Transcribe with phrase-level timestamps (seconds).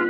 [0.00, 0.06] E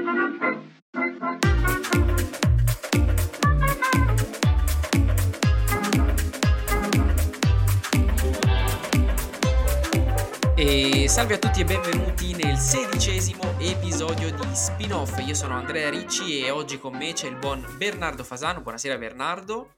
[11.08, 15.18] salve a tutti e benvenuti nel sedicesimo episodio di Spin-off.
[15.26, 18.60] Io sono Andrea Ricci e oggi con me c'è il buon Bernardo Fasano.
[18.60, 19.74] Buonasera Bernardo.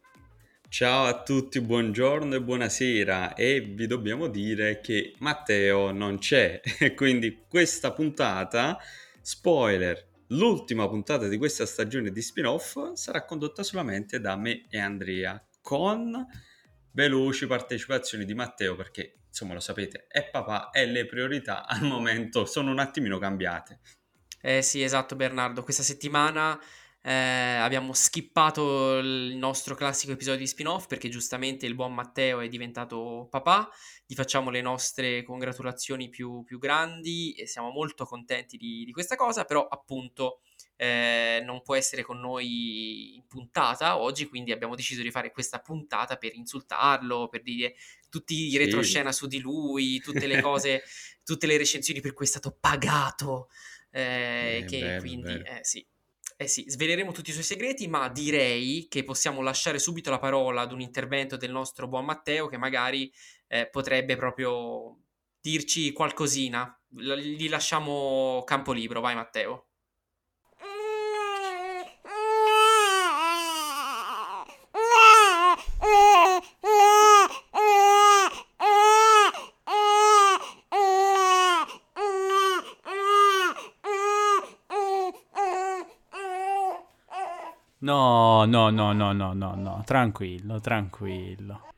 [0.68, 6.60] Ciao a tutti, buongiorno e buonasera e vi dobbiamo dire che Matteo non c'è
[6.96, 8.78] quindi questa puntata,
[9.22, 15.42] spoiler, l'ultima puntata di questa stagione di spin-off sarà condotta solamente da me e Andrea
[15.60, 16.26] con
[16.92, 22.44] veloci partecipazioni di Matteo perché insomma lo sapete, è papà e le priorità al momento
[22.44, 23.80] sono un attimino cambiate.
[24.40, 26.60] Eh sì, esatto Bernardo, questa settimana
[27.04, 32.48] eh, abbiamo skippato il nostro classico episodio di spin-off perché giustamente il buon Matteo è
[32.48, 33.68] diventato papà,
[34.12, 39.16] gli facciamo le nostre congratulazioni più, più grandi e siamo molto contenti di, di questa
[39.16, 40.42] cosa, però appunto
[40.76, 45.60] eh, non può essere con noi in puntata oggi, quindi abbiamo deciso di fare questa
[45.60, 47.74] puntata per insultarlo, per dire
[48.10, 48.58] tutti i sì.
[48.58, 50.82] retroscena su di lui, tutte le cose,
[51.24, 53.48] tutte le recensioni per cui è stato pagato,
[53.92, 55.44] eh, eh, che bello, quindi bello.
[55.46, 55.86] Eh, sì.
[56.36, 60.62] Eh sì, sveleremo tutti i suoi segreti, ma direi che possiamo lasciare subito la parola
[60.62, 63.12] ad un intervento del nostro buon Matteo che magari
[63.52, 64.96] eh, potrebbe proprio
[65.38, 66.74] dirci qualcosina.
[66.96, 69.66] L- gli lasciamo campo libero, vai Matteo.
[87.80, 91.71] No, no, no, no, no, no, no, tranquillo, tranquillo.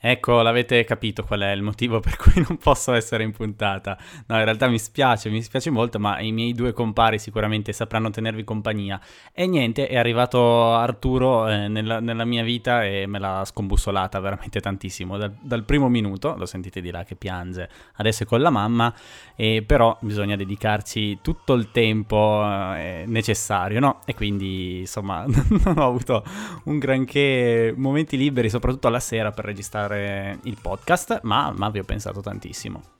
[0.00, 3.98] Ecco, l'avete capito qual è il motivo per cui non posso essere in puntata.
[4.26, 8.08] No, in realtà mi spiace, mi spiace molto, ma i miei due compari sicuramente sapranno
[8.08, 9.00] tenervi compagnia.
[9.32, 14.60] E niente, è arrivato Arturo eh, nella, nella, mia vita e me l'ha scombussolata veramente
[14.60, 15.16] tantissimo.
[15.18, 18.94] Dal, dal, primo minuto, lo sentite di là che piange, adesso è con la mamma,
[19.34, 22.44] e però bisogna dedicarci tutto il tempo
[22.76, 24.00] eh, necessario, no?
[24.04, 25.24] E quindi, insomma,
[25.64, 26.24] non ho avuto
[26.64, 31.78] un granché momenti liberi, soprattutto alla sera per registrare fare il podcast, ma, ma vi
[31.78, 32.96] ho pensato tantissimo.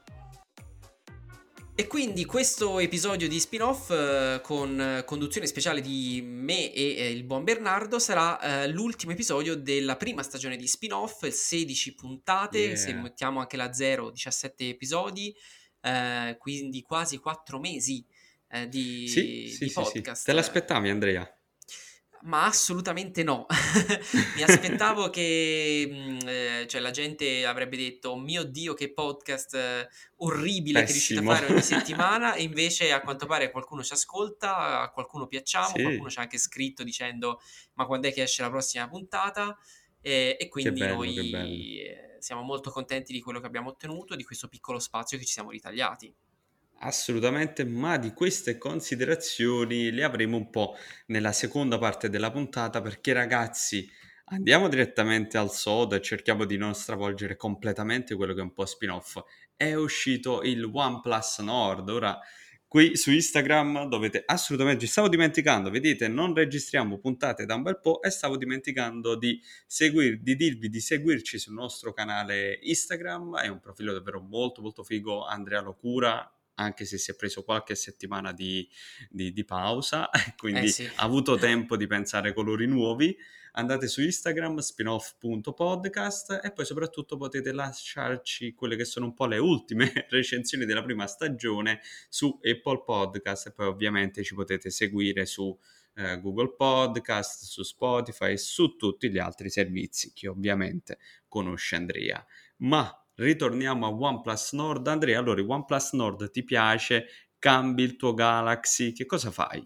[1.74, 7.22] E quindi questo episodio di spin-off eh, con conduzione speciale di me e eh, il
[7.22, 12.76] buon Bernardo sarà eh, l'ultimo episodio della prima stagione di spin-off, 16 puntate, yeah.
[12.76, 15.32] se mettiamo anche la 0, 17 episodi,
[15.82, 18.04] eh, quindi quasi 4 mesi
[18.48, 20.24] eh, di, sì, sì, di sì, podcast.
[20.24, 21.37] Te l'aspettavi Andrea?
[22.22, 23.46] Ma assolutamente no.
[24.36, 29.88] Mi aspettavo che mm, eh, cioè, la gente avrebbe detto: Mio Dio, che podcast eh,
[30.16, 30.86] orribile Pessimo.
[30.86, 32.34] che riuscite a fare ogni settimana.
[32.34, 35.74] e invece, a quanto pare, qualcuno ci ascolta, a qualcuno piacciamo.
[35.76, 35.82] Sì.
[35.82, 37.40] Qualcuno ci ha anche scritto dicendo:
[37.74, 39.56] Ma quando è che esce la prossima puntata?
[40.00, 44.24] E, e quindi bello, noi eh, siamo molto contenti di quello che abbiamo ottenuto, di
[44.24, 46.14] questo piccolo spazio che ci siamo ritagliati.
[46.80, 53.12] Assolutamente, ma di queste considerazioni le avremo un po' nella seconda parte della puntata perché
[53.12, 53.90] ragazzi
[54.26, 58.64] andiamo direttamente al sodo e cerchiamo di non stravolgere completamente quello che è un po'
[58.64, 59.18] spin-off.
[59.56, 62.16] È uscito il OnePlus Nord, ora
[62.68, 68.02] qui su Instagram dovete assolutamente, stavo dimenticando, vedete, non registriamo puntate da un bel po'
[68.02, 73.58] e stavo dimenticando di, seguir, di dirvi di seguirci sul nostro canale Instagram, è un
[73.58, 78.68] profilo davvero molto molto figo, Andrea Locura, anche se si è preso qualche settimana di,
[79.08, 80.84] di, di pausa, quindi eh sì.
[80.84, 83.16] ha avuto tempo di pensare colori nuovi.
[83.52, 89.38] Andate su Instagram, spinoff.podcast e poi soprattutto potete lasciarci quelle che sono un po' le
[89.38, 95.58] ultime recensioni della prima stagione su Apple Podcast e poi ovviamente ci potete seguire su
[95.94, 102.24] eh, Google Podcast, su Spotify e su tutti gli altri servizi che ovviamente conosce Andrea.
[102.58, 104.86] Ma ritorniamo a OnePlus Nord.
[104.86, 107.06] Andrea, allora OnePlus Nord ti piace?
[107.38, 108.92] Cambi il tuo Galaxy?
[108.92, 109.64] Che cosa fai?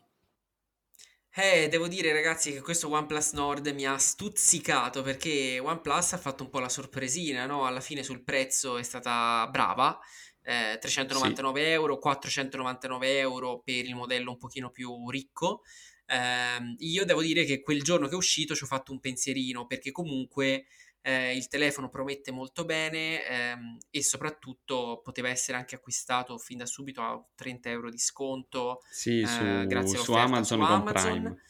[1.34, 6.42] Eh, devo dire ragazzi che questo OnePlus Nord mi ha stuzzicato perché OnePlus ha fatto
[6.42, 7.64] un po' la sorpresina, no?
[7.64, 9.98] Alla fine sul prezzo è stata brava,
[10.42, 11.66] eh, 399 sì.
[11.70, 15.62] euro, 499 euro per il modello un pochino più ricco.
[16.04, 19.66] Eh, io devo dire che quel giorno che è uscito ci ho fatto un pensierino
[19.66, 20.66] perché comunque
[21.02, 26.66] eh, il telefono promette molto bene ehm, e soprattutto poteva essere anche acquistato fin da
[26.66, 31.40] subito a 30 euro di sconto sì, su, eh, grazie su Amazon, su Amazon.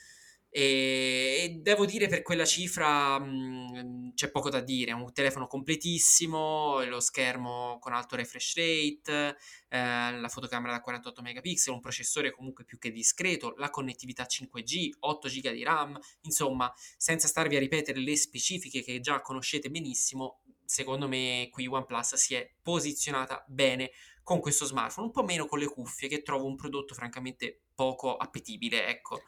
[0.55, 6.85] E, devo dire per quella cifra mh, mm, c'è poco da dire, un telefono completissimo,
[6.85, 9.39] lo schermo con alto refresh rate,
[9.69, 14.91] eh, la fotocamera da 48 megapixel, un processore comunque più che discreto, la connettività 5G,
[14.99, 20.43] 8 GB di RAM, insomma, senza starvi a ripetere le specifiche che già conoscete benissimo,
[20.67, 23.91] secondo me qui OnePlus si è posizionata bene
[24.23, 28.17] con questo smartphone, un po' meno con le cuffie che trovo un prodotto francamente poco
[28.17, 29.23] appetibile, ecco.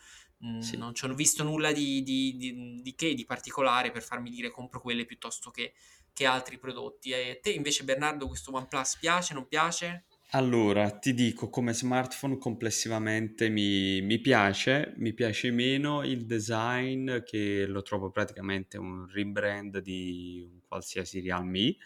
[0.44, 0.76] Mm, sì.
[0.76, 4.50] Non ci ho visto nulla di, di, di, di, che, di particolare per farmi dire
[4.50, 5.74] compro quelle piuttosto che,
[6.12, 7.10] che altri prodotti.
[7.10, 10.06] E te invece Bernardo questo OnePlus piace, non piace?
[10.30, 17.66] Allora, ti dico, come smartphone complessivamente mi, mi piace, mi piace meno il design che
[17.66, 21.76] lo trovo praticamente un rebrand di un qualsiasi Realme,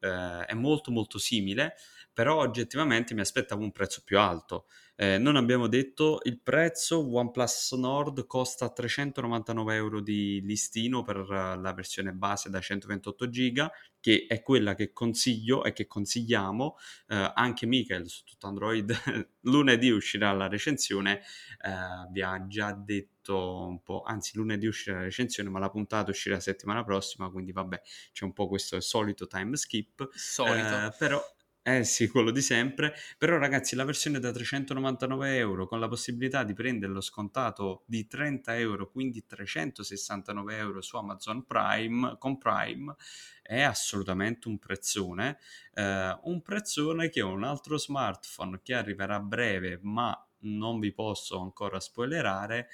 [0.00, 1.76] eh, è molto molto simile,
[2.12, 4.66] però oggettivamente mi aspettavo un prezzo più alto.
[4.96, 11.72] Eh, non abbiamo detto il prezzo, OnePlus Nord costa 399 euro di listino per la
[11.74, 16.76] versione base da 128 giga, che è quella che consiglio e che consigliamo.
[17.08, 18.92] Eh, anche Michael su tutto Android
[19.42, 25.04] lunedì uscirà la recensione, eh, vi ha già detto un po', anzi lunedì uscirà la
[25.04, 27.80] recensione, ma la puntata uscirà la settimana prossima, quindi vabbè,
[28.12, 30.08] c'è un po' questo solito time skip.
[30.12, 30.86] Solito.
[30.86, 31.20] Eh, però
[31.66, 32.94] eh sì, quello di sempre.
[33.16, 38.56] Però ragazzi, la versione da 399 euro con la possibilità di prenderlo scontato di 30
[38.58, 42.94] euro, quindi 369 euro su Amazon Prime con Prime,
[43.42, 45.38] è assolutamente un prezzone.
[45.72, 50.92] Eh, un prezzone che ho un altro smartphone che arriverà a breve, ma non vi
[50.92, 52.68] posso ancora spoilerare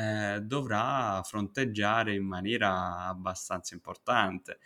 [0.00, 4.58] eh, dovrà fronteggiare in maniera abbastanza importante.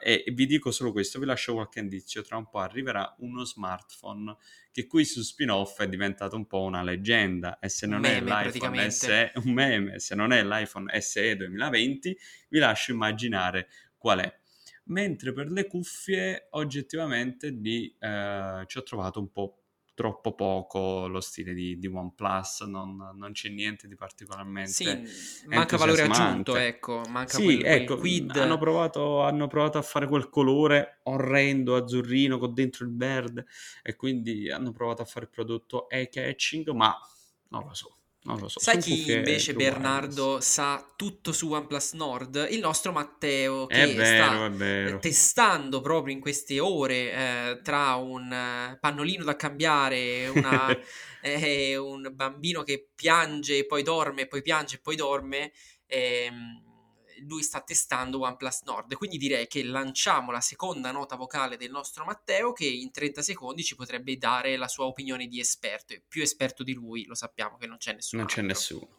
[0.00, 4.36] E vi dico solo questo, vi lascio qualche indizio, tra un po' arriverà uno smartphone
[4.70, 8.50] che qui su spin-off è diventato un po' una leggenda e se non meme, è
[8.50, 14.38] l'iPhone SE, un meme, se non è l'iPhone SE 2020, vi lascio immaginare qual è.
[14.84, 19.57] Mentre per le cuffie oggettivamente lì eh, ci ho trovato un po'
[19.98, 25.76] troppo poco lo stile di, di OnePlus, non, non c'è niente di particolarmente Sì, manca
[25.76, 28.36] valore aggiunto, ecco, manca sì, quel, ecco, quid.
[28.36, 33.46] Hanno provato, hanno provato a fare quel colore orrendo, azzurrino, con dentro il verde,
[33.82, 36.96] e quindi hanno provato a fare il prodotto eye-catching, ma
[37.48, 37.97] non lo so.
[38.22, 38.60] Non lo so.
[38.60, 42.48] Sai chi invece Bernardo sa tutto su OnePlus Nord?
[42.50, 48.24] Il nostro Matteo che è vero, sta testando proprio in queste ore eh, tra un
[48.24, 50.66] uh, pannolino da cambiare, una,
[51.22, 55.52] eh, un bambino che piange e poi dorme, poi piange e poi dorme.
[55.86, 56.67] Ehm,
[57.26, 58.94] lui sta testando OnePlus Nord.
[58.94, 63.62] Quindi direi che lanciamo la seconda nota vocale del nostro Matteo che in 30 secondi
[63.62, 65.94] ci potrebbe dare la sua opinione di esperto.
[65.94, 68.22] E più esperto di lui lo sappiamo che non c'è nessuno.
[68.22, 68.96] Non c'è nessuno.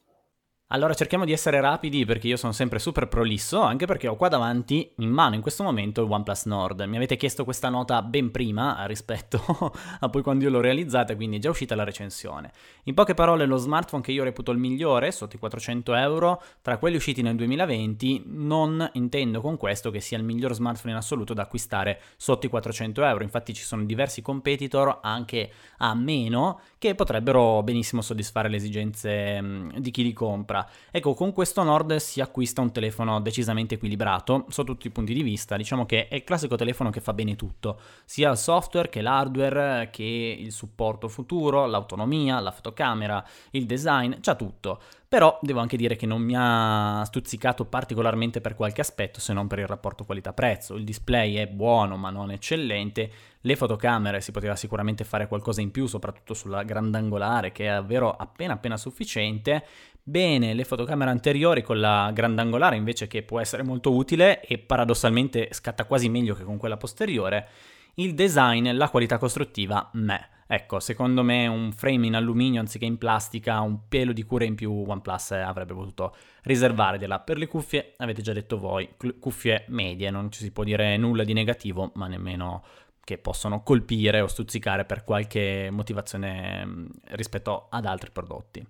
[0.71, 4.27] Allora cerchiamo di essere rapidi perché io sono sempre super prolisso, anche perché ho qua
[4.27, 6.81] davanti in mano in questo momento il OnePlus Nord.
[6.81, 9.42] Mi avete chiesto questa nota ben prima rispetto
[10.00, 12.51] a poi quando io l'ho realizzata, quindi è già uscita la recensione.
[12.83, 16.77] In poche parole, lo smartphone che io reputo il migliore, sotto i 400 euro, tra
[16.77, 21.33] quelli usciti nel 2020, non intendo con questo che sia il miglior smartphone in assoluto
[21.33, 23.24] da acquistare sotto i 400 euro.
[23.24, 29.42] Infatti ci sono diversi competitor anche a meno che potrebbero benissimo soddisfare le esigenze
[29.80, 30.57] di chi li compra.
[30.91, 35.23] Ecco, con questo Nord si acquista un telefono decisamente equilibrato sotto tutti i punti di
[35.23, 35.57] vista.
[35.57, 39.89] Diciamo che è il classico telefono che fa bene tutto, sia il software che l'hardware,
[39.91, 44.79] che il supporto futuro, l'autonomia, la fotocamera, il design, c'ha tutto.
[45.09, 49.48] Però devo anche dire che non mi ha stuzzicato particolarmente per qualche aspetto se non
[49.48, 50.75] per il rapporto qualità-prezzo.
[50.75, 55.72] Il display è buono ma non eccellente, le fotocamere si poteva sicuramente fare qualcosa in
[55.72, 59.65] più, soprattutto sulla grandangolare che è davvero appena appena sufficiente.
[60.10, 65.50] Bene, le fotocamere anteriori con la grandangolare invece che può essere molto utile e paradossalmente
[65.51, 67.48] scatta quasi meglio che con quella posteriore.
[67.94, 70.30] Il design, la qualità costruttiva, me.
[70.48, 74.56] Ecco, secondo me un frame in alluminio anziché in plastica, un pelo di cura in
[74.56, 77.20] più OnePlus avrebbe potuto riservargliela.
[77.20, 78.89] Per le cuffie, avete già detto voi,
[79.20, 82.63] cuffie medie, non ci si può dire nulla di negativo, ma nemmeno
[83.04, 88.66] che possono colpire o stuzzicare per qualche motivazione rispetto ad altri prodotti.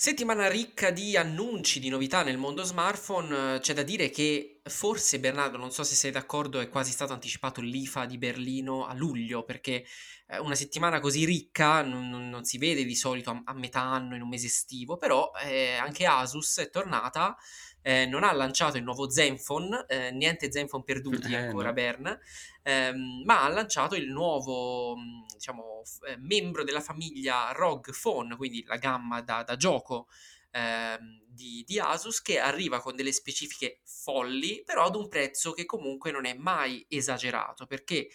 [0.00, 3.58] Settimana ricca di annunci, di novità nel mondo smartphone.
[3.60, 7.60] C'è da dire che forse, Bernardo, non so se sei d'accordo, è quasi stato anticipato
[7.60, 9.84] l'IFA di Berlino a luglio, perché
[10.28, 13.82] eh, una settimana così ricca non, non, non si vede di solito a, a, metà
[13.82, 17.36] anno, in un mese estivo, però eh, anche Asus è tornata
[17.82, 21.74] eh, non ha lanciato il nuovo Zenfone, eh, niente Zenfone perduti eh, ancora no.
[21.74, 22.18] Bern,
[22.62, 24.96] ehm, ma ha lanciato il nuovo
[25.32, 30.08] diciamo, f- eh, membro della famiglia ROG Phone, quindi la gamma da, da gioco
[30.50, 35.64] ehm, di, di Asus che arriva con delle specifiche folli, però ad un prezzo che
[35.64, 38.08] comunque non è mai esagerato, perché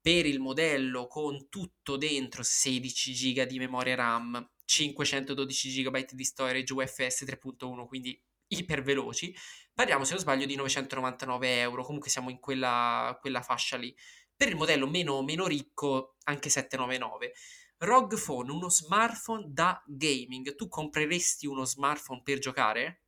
[0.00, 6.72] per il modello con tutto dentro 16 GB di memoria RAM, 512 GB di storage
[6.72, 8.20] UFS 3.1, quindi
[8.54, 9.34] iper veloci,
[9.74, 13.94] parliamo se non sbaglio di 999 euro, comunque siamo in quella, quella fascia lì.
[14.34, 17.32] Per il modello meno, meno ricco anche 799.
[17.78, 20.54] ROG Phone, uno smartphone da gaming.
[20.54, 23.02] Tu compreresti uno smartphone per giocare?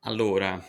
[0.00, 0.62] Allora,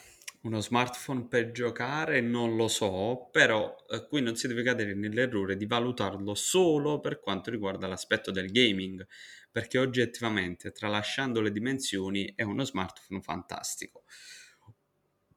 [0.46, 5.58] uno smartphone per giocare non lo so, però eh, qui non si deve cadere nell'errore
[5.58, 9.06] di valutarlo solo per quanto riguarda l'aspetto del gaming,
[9.55, 14.03] perché oggettivamente, tralasciando le dimensioni, è uno smartphone fantastico.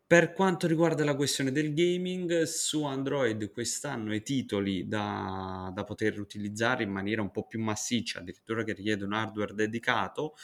[0.05, 6.19] Per quanto riguarda la questione del gaming, su Android quest'anno i titoli da, da poter
[6.19, 10.35] utilizzare in maniera un po' più massiccia, addirittura che richiedono hardware dedicato,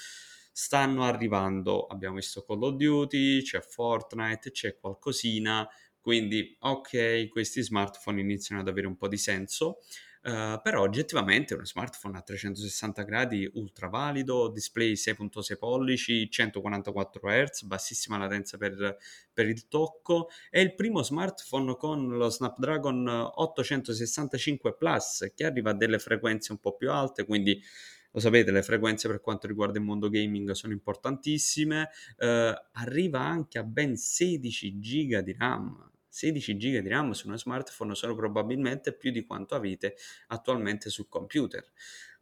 [0.52, 1.86] stanno arrivando.
[1.86, 8.68] Abbiamo visto Call of Duty, c'è Fortnite, c'è qualcosina, quindi ok, questi smartphone iniziano ad
[8.68, 9.80] avere un po' di senso.
[10.24, 17.62] Uh, però oggettivamente uno smartphone a 360 gradi ultra valido, display 6.6 pollici, 144 Hz,
[17.64, 18.96] bassissima latenza per,
[19.34, 25.74] per, il tocco, è il primo smartphone con lo Snapdragon 865 Plus che arriva a
[25.74, 27.62] delle frequenze un po' più alte, quindi
[28.10, 33.58] lo sapete, le frequenze per quanto riguarda il mondo gaming sono importantissime, eh, arriva anche
[33.58, 35.92] a ben 16 GB di RAM.
[36.14, 39.96] 16 GB di RAM su uno smartphone sono probabilmente più di quanto avete
[40.28, 41.68] attualmente sul computer.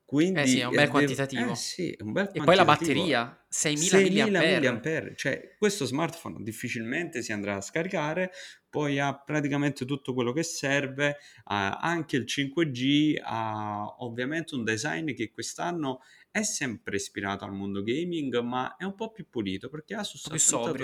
[0.03, 1.53] Quindi, eh sì, è un bel quantitativo.
[1.53, 4.73] Eh sì, un bel e poi la batteria, 6000 mAh.
[4.73, 5.15] mAh.
[5.15, 8.31] Cioè, questo smartphone difficilmente si andrà a scaricare,
[8.69, 15.13] poi ha praticamente tutto quello che serve, ha anche il 5G, ha ovviamente un design
[15.13, 16.01] che quest'anno
[16.33, 20.39] è sempre ispirato al mondo gaming, ma è un po' più pulito perché Asus ha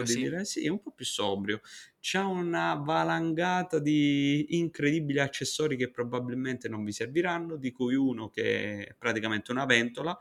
[0.04, 0.18] sì.
[0.18, 1.62] dire sì, è un po' più sobrio.
[1.98, 8.84] C'ha una valangata di incredibili accessori che probabilmente non vi serviranno, di cui uno che
[8.88, 10.16] è praticamente una ventola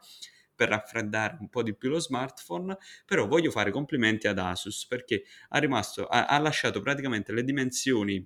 [0.56, 5.24] per raffreddare un po' di più lo smartphone, però voglio fare complimenti ad Asus perché
[5.50, 8.26] ha, rimasto, ha, ha lasciato praticamente le dimensioni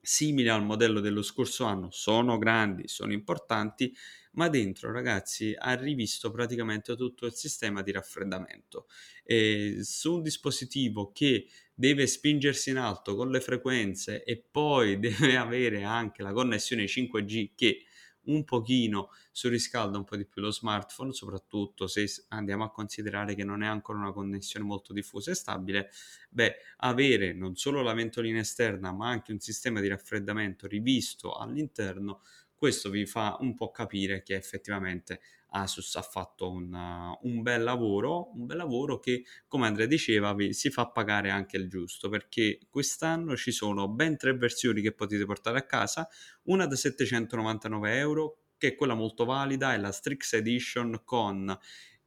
[0.00, 3.94] simili al modello dello scorso anno, sono grandi, sono importanti,
[4.32, 8.86] ma dentro ragazzi ha rivisto praticamente tutto il sistema di raffreddamento.
[9.24, 15.36] E su un dispositivo che deve spingersi in alto con le frequenze e poi deve
[15.36, 17.84] avere anche la connessione 5G che
[18.24, 23.44] un pochino surriscalda un po' di più lo smartphone, soprattutto se andiamo a considerare che
[23.44, 25.90] non è ancora una connessione molto diffusa e stabile,
[26.28, 32.20] beh, avere non solo la ventolina esterna, ma anche un sistema di raffreddamento rivisto all'interno
[32.60, 37.62] questo vi fa un po' capire che effettivamente Asus ha fatto un, uh, un, bel
[37.62, 42.10] lavoro, un bel lavoro che, come Andrea diceva, vi si fa pagare anche il giusto,
[42.10, 46.06] perché quest'anno ci sono ben tre versioni che potete portare a casa,
[46.44, 51.58] una da 799 euro, che è quella molto valida, è la Strix Edition con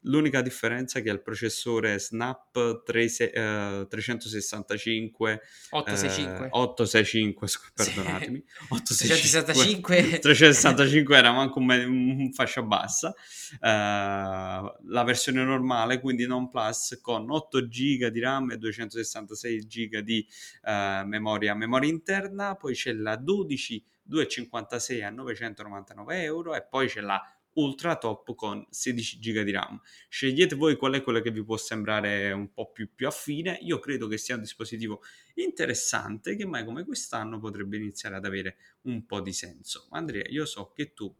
[0.04, 8.44] L'unica differenza è che il processore Snap 3, eh, 365 865 eh, 865 perdonatemi.
[8.84, 9.12] sì.
[9.12, 13.14] 865 365 era manco un, un fascia bassa
[13.54, 20.02] eh, la versione normale quindi non plus con 8 giga di RAM e 266 giga
[20.02, 20.26] di
[20.64, 27.02] eh, memoria memoria interna poi c'è la 12 256 a 999 euro e poi c'è
[27.02, 27.22] la
[27.56, 29.80] ultra top con 16 GB di RAM.
[30.10, 33.58] Scegliete voi qual è quello che vi può sembrare un po' più, più affine.
[33.62, 35.02] Io credo che sia un dispositivo
[35.36, 39.88] interessante che mai come quest'anno potrebbe iniziare ad avere un po' di senso.
[39.92, 41.14] Andrea, io so che tu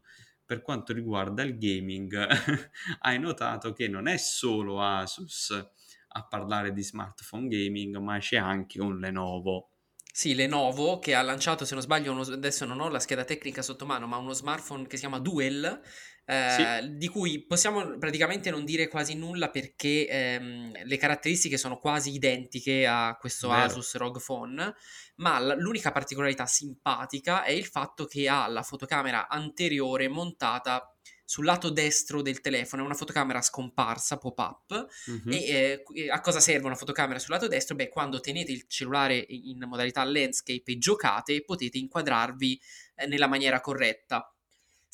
[0.46, 2.28] per quanto riguarda il gaming
[3.02, 5.72] hai notato che non è solo Asus
[6.16, 9.70] a parlare di smartphone gaming, ma c'è anche un Lenovo.
[10.12, 13.64] Sì, Lenovo che ha lanciato, se non sbaglio, uno, adesso non ho la scheda tecnica
[13.64, 15.82] sotto mano, ma uno smartphone che si chiama Duel,
[16.26, 16.98] eh, sì.
[16.98, 22.86] di cui possiamo praticamente non dire quasi nulla perché ehm, le caratteristiche sono quasi identiche
[22.88, 23.64] a questo Vero.
[23.64, 24.74] Asus ROG Phone,
[25.16, 30.88] ma l- l'unica particolarità simpatica è il fatto che ha la fotocamera anteriore montata
[31.26, 34.88] sul lato destro del telefono è una fotocamera scomparsa, pop-up.
[35.10, 35.32] Mm-hmm.
[35.32, 37.76] E eh, a cosa serve una fotocamera sul lato destro?
[37.76, 42.62] Beh, quando tenete il cellulare in modalità landscape e giocate, potete inquadrarvi
[42.96, 44.33] eh, nella maniera corretta.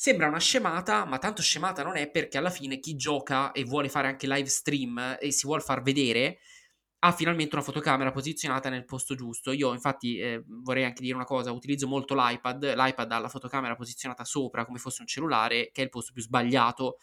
[0.02, 3.90] Sembra una scemata, ma tanto scemata non è perché alla fine chi gioca e vuole
[3.90, 6.38] fare anche live stream e si vuole far vedere
[7.00, 9.52] ha finalmente una fotocamera posizionata nel posto giusto.
[9.52, 13.76] Io infatti eh, vorrei anche dire una cosa, utilizzo molto l'iPad, l'iPad ha la fotocamera
[13.76, 16.96] posizionata sopra come fosse un cellulare, che è il posto più sbagliato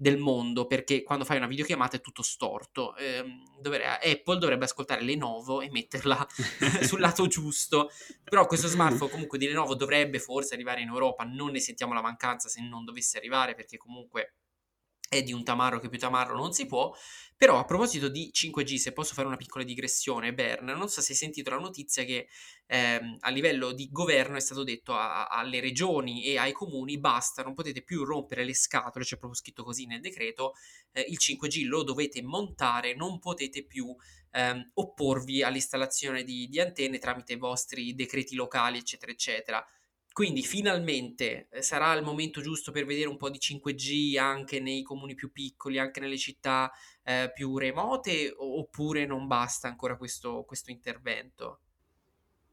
[0.00, 2.96] del mondo perché quando fai una videochiamata è tutto storto.
[2.96, 3.22] Eh,
[3.60, 6.26] dovrebbe, Apple dovrebbe ascoltare Lenovo e metterla
[6.80, 7.90] sul lato giusto.
[8.24, 12.00] Però questo smartphone comunque di Lenovo dovrebbe forse arrivare in Europa, non ne sentiamo la
[12.00, 14.36] mancanza se non dovesse arrivare perché comunque
[15.10, 16.94] è di un tamarro che più tamarro non si può.
[17.36, 21.12] Però a proposito di 5G, se posso fare una piccola digressione, Bern, non so se
[21.12, 22.28] hai sentito la notizia che
[22.66, 26.98] ehm, a livello di governo è stato detto a, a, alle regioni e ai comuni
[26.98, 30.52] basta, non potete più rompere le scatole, c'è proprio scritto così nel decreto,
[30.92, 33.92] eh, il 5G lo dovete montare, non potete più
[34.32, 39.66] ehm, opporvi all'installazione di, di antenne tramite i vostri decreti locali, eccetera, eccetera.
[40.12, 44.82] Quindi finalmente eh, sarà il momento giusto per vedere un po' di 5G anche nei
[44.82, 46.70] comuni più piccoli, anche nelle città
[47.04, 51.60] eh, più remote, oppure non basta ancora questo, questo intervento?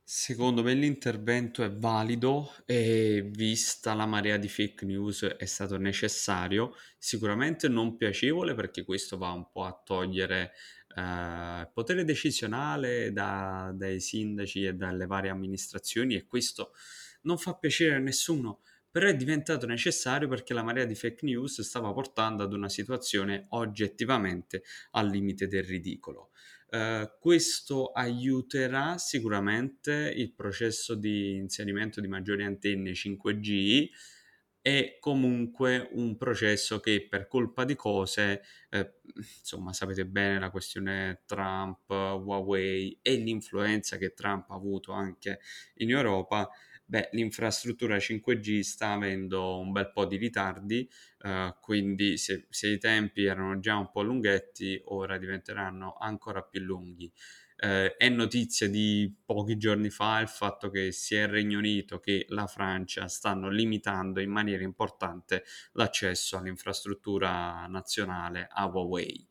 [0.10, 6.74] Secondo me l'intervento è valido e vista la marea di fake news è stato necessario,
[6.98, 10.54] sicuramente non piacevole perché questo va un po' a togliere
[10.96, 16.72] eh, potere decisionale da- dai sindaci e dalle varie amministrazioni e questo
[17.27, 21.62] non fa piacere a nessuno, però è diventato necessario perché la marea di fake news
[21.62, 26.31] stava portando ad una situazione oggettivamente al limite del ridicolo.
[26.69, 33.89] Uh, questo aiuterà sicuramente il processo di inserimento di maggiori antenne 5G
[34.67, 38.96] è comunque un processo che per colpa di cose, eh,
[39.39, 45.39] insomma sapete bene la questione Trump, Huawei e l'influenza che Trump ha avuto anche
[45.75, 46.50] in Europa,
[46.88, 50.89] beh, l'infrastruttura 5G sta avendo un bel po' di ritardi,
[51.22, 56.62] eh, quindi se, se, i tempi erano già un po' lunghetti, ora diventeranno ancora più
[56.62, 57.12] lunghi.
[57.60, 62.25] Eh, è notizia di pochi giorni fa il fatto che sia il Regno Unito che
[62.29, 69.27] la Francia stanno limitando in maniera importante l'accesso all'infrastruttura nazionale a Huawei.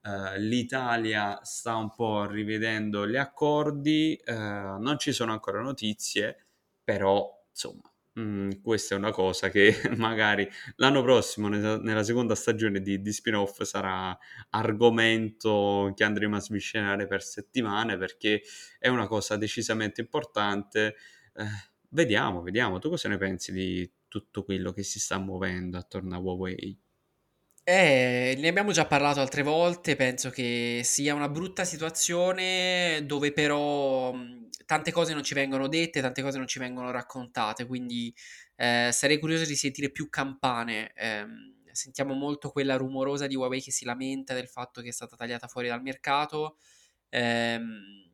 [0.00, 6.47] Uh, L'Italia sta un po' rivedendo gli accordi, uh, non ci sono ancora notizie,
[6.88, 7.82] però insomma
[8.18, 13.12] mm, questa è una cosa che magari l'anno prossimo nella, nella seconda stagione di, di,
[13.12, 14.16] spin-off sarà
[14.48, 18.40] argomento che andremo a sviscerare per settimane perché
[18.78, 20.94] è una cosa decisamente importante.
[21.34, 21.44] Eh,
[21.90, 22.78] vediamo vediamo.
[22.78, 26.80] Tu cosa ne pensi di tutto quello che si sta muovendo attorno a Huawei?
[27.64, 34.14] Eh, ne abbiamo già parlato altre volte, penso che sia una brutta situazione dove però
[34.68, 38.14] tante cose non ci vengono dette, tante cose non ci vengono raccontate, quindi
[38.54, 40.92] eh, sarei curioso di sentire più campane.
[40.92, 41.24] Eh,
[41.72, 45.46] sentiamo molto quella rumorosa di Huawei che si lamenta del fatto che è stata tagliata
[45.46, 46.58] fuori dal mercato,
[47.08, 48.10] ehm,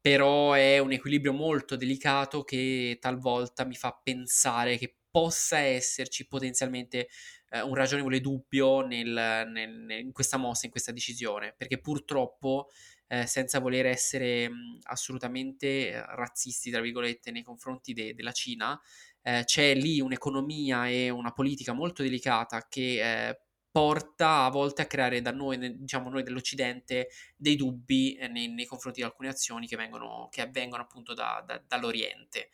[0.00, 7.08] però è un equilibrio molto delicato che talvolta mi fa pensare che possa esserci potenzialmente
[7.48, 12.68] eh, un ragionevole dubbio nel, nel, in questa mossa, in questa decisione, perché purtroppo,
[13.08, 18.80] eh, senza voler essere mh, assolutamente eh, razzisti, tra virgolette, nei confronti de- della Cina,
[19.22, 23.40] eh, c'è lì un'economia e una politica molto delicata che eh,
[23.70, 28.64] porta a volte a creare da noi, diciamo noi dell'Occidente, dei dubbi eh, nei, nei,
[28.64, 32.48] confronti di alcune azioni che, vengono, che avvengono appunto da, da, dall'Oriente.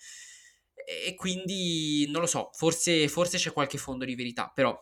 [0.74, 4.76] E quindi non lo so, forse, forse c'è qualche fondo di verità, però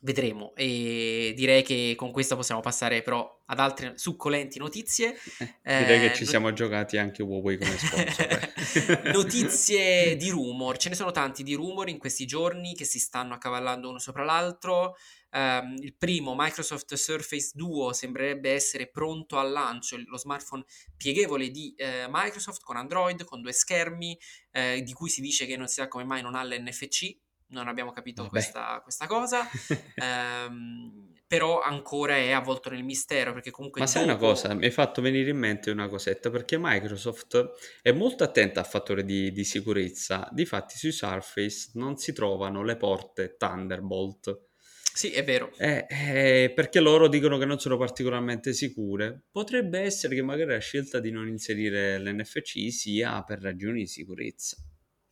[0.00, 0.52] vedremo.
[0.54, 5.16] E direi che con questo possiamo passare però ad altre succolenti notizie.
[5.62, 9.10] Eh, direi che ci siamo not- giocati anche Huawei come sponsor.
[9.12, 13.34] notizie di rumor, ce ne sono tanti di rumor in questi giorni che si stanno
[13.34, 14.96] accavallando uno sopra l'altro.
[15.32, 20.64] Um, il primo, Microsoft Surface Duo, sembrerebbe essere pronto al lancio, lo smartphone
[20.96, 24.18] pieghevole di eh, Microsoft con Android, con due schermi,
[24.50, 27.16] eh, di cui si dice che non si sa come mai non ha l'NFC,
[27.50, 29.46] non abbiamo capito questa, questa, cosa,
[29.94, 33.80] ehm, però ancora è avvolto nel mistero perché comunque...
[33.80, 37.92] Ma sai una cosa, mi hai fatto venire in mente una cosetta perché Microsoft è
[37.92, 43.36] molto attenta al fattore di, di sicurezza, difatti sui Surface non si trovano le porte
[43.36, 44.48] Thunderbolt.
[44.92, 45.52] Sì, è vero.
[45.56, 49.22] Eh, eh, perché loro dicono che non sono particolarmente sicure.
[49.30, 54.56] Potrebbe essere che magari la scelta di non inserire l'NFC sia per ragioni di sicurezza.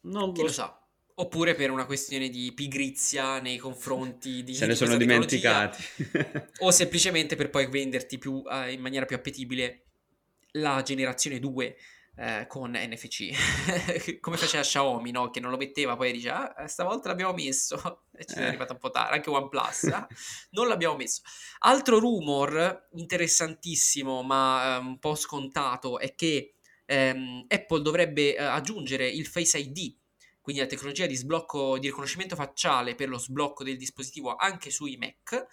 [0.03, 0.88] Non Chi lo, lo sa.
[1.21, 4.55] Oppure per una questione di pigrizia nei confronti di...
[4.55, 5.83] Se ne sono dimenticati.
[6.61, 9.87] o semplicemente per poi venderti più, uh, in maniera più appetibile
[10.53, 11.77] la generazione 2
[12.19, 13.31] eh, con NFC.
[14.21, 15.31] Come faceva Xiaomi, no?
[15.31, 18.03] Che non lo metteva, poi dice, ah, stavolta l'abbiamo messo.
[18.19, 18.47] E ci è eh.
[18.47, 19.15] arrivata un po' tardi.
[19.15, 20.07] Anche OnePlus, eh?
[20.51, 21.23] non l'abbiamo messo.
[21.61, 26.55] Altro rumor interessantissimo, ma eh, un po' scontato, è che
[26.85, 29.95] ehm, Apple dovrebbe eh, aggiungere il Face ID
[30.49, 34.97] quindi la tecnologia di sblocco di riconoscimento facciale per lo sblocco del dispositivo anche sui
[34.97, 35.47] Mac.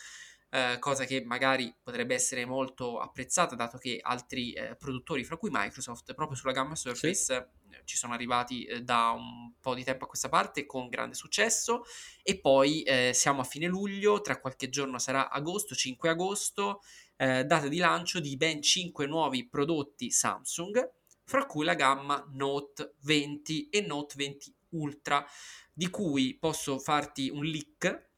[0.49, 5.49] Eh, cosa che magari potrebbe essere molto apprezzata dato che altri eh, produttori, fra cui
[5.51, 7.34] Microsoft, proprio sulla gamma Surface sì.
[7.34, 11.15] eh, ci sono arrivati eh, da un po' di tempo a questa parte con grande
[11.15, 11.84] successo
[12.23, 16.79] e poi eh, siamo a fine luglio, tra qualche giorno sarà agosto, 5 agosto,
[17.17, 20.89] data di lancio di ben 5 nuovi prodotti Samsung,
[21.25, 25.25] fra cui la gamma Note 20 e Note 20 Ultra,
[25.73, 28.13] di cui posso farti un leak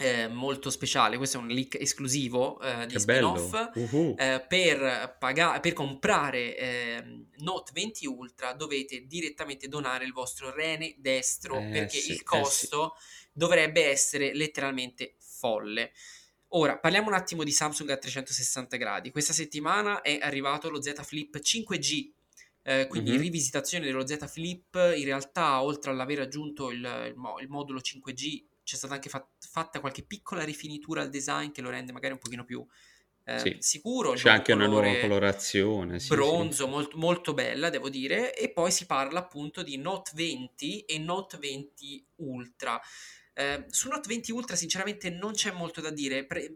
[0.00, 4.14] eh, molto speciale, questo è un leak esclusivo eh, di spin-off, uh-huh.
[4.16, 10.94] eh, per, paga- per comprare ehm, Note 20 Ultra dovete direttamente donare il vostro rene
[10.98, 13.26] destro eh, perché sì, il costo sì.
[13.32, 15.90] dovrebbe essere letteralmente folle.
[16.52, 19.10] Ora, parliamo un attimo di Samsung a 360 gradi.
[19.10, 22.12] Questa settimana è arrivato lo Z Flip 5G,
[22.62, 23.20] eh, quindi mm-hmm.
[23.20, 24.74] rivisitazione dello Z Flip.
[24.96, 29.46] In realtà, oltre all'aver aggiunto il, il, mo- il modulo 5G, c'è stata anche fat-
[29.48, 32.66] fatta qualche piccola rifinitura al design che lo rende magari un pochino più
[33.28, 33.56] eh, sì.
[33.58, 34.12] sicuro.
[34.12, 35.98] C'è anche una nuova colorazione.
[35.98, 36.70] Sì, bronzo, sì.
[36.70, 38.34] Molto, molto bella, devo dire.
[38.34, 42.80] E poi si parla appunto di Note 20 e Note 20 Ultra.
[43.38, 46.52] Eh, su Note 20 Ultra sinceramente non c'è molto da dire, Pre-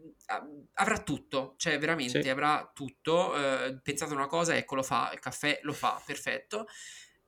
[0.72, 2.28] avrà tutto, cioè veramente sì.
[2.28, 6.66] avrà tutto, eh, pensate una cosa, ecco lo fa, il caffè lo fa, perfetto.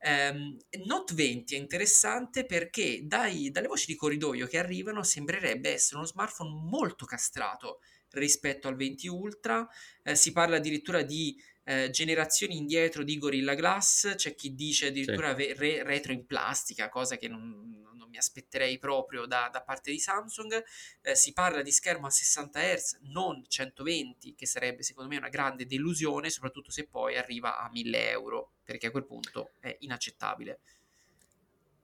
[0.01, 5.99] Um, Note 20 è interessante perché dai, dalle voci di corridoio che arrivano sembrerebbe essere
[5.99, 7.79] uno smartphone molto castrato
[8.11, 9.69] rispetto al 20 Ultra,
[10.03, 15.35] eh, si parla addirittura di eh, generazioni indietro di Gorilla Glass, c'è chi dice addirittura
[15.37, 15.53] sì.
[15.55, 19.98] re- retro in plastica, cosa che non, non mi aspetterei proprio da, da parte di
[19.98, 20.62] Samsung.
[21.00, 25.29] Eh, si parla di schermo a 60 Hz, non 120, che sarebbe secondo me una
[25.29, 30.61] grande delusione, soprattutto se poi arriva a 1000 euro, perché a quel punto è inaccettabile.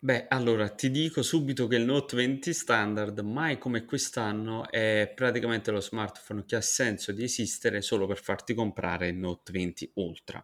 [0.03, 5.71] Beh, allora ti dico subito che il Note 20 standard, mai come quest'anno, è praticamente
[5.71, 10.43] lo smartphone che ha senso di esistere solo per farti comprare il Note 20 Ultra.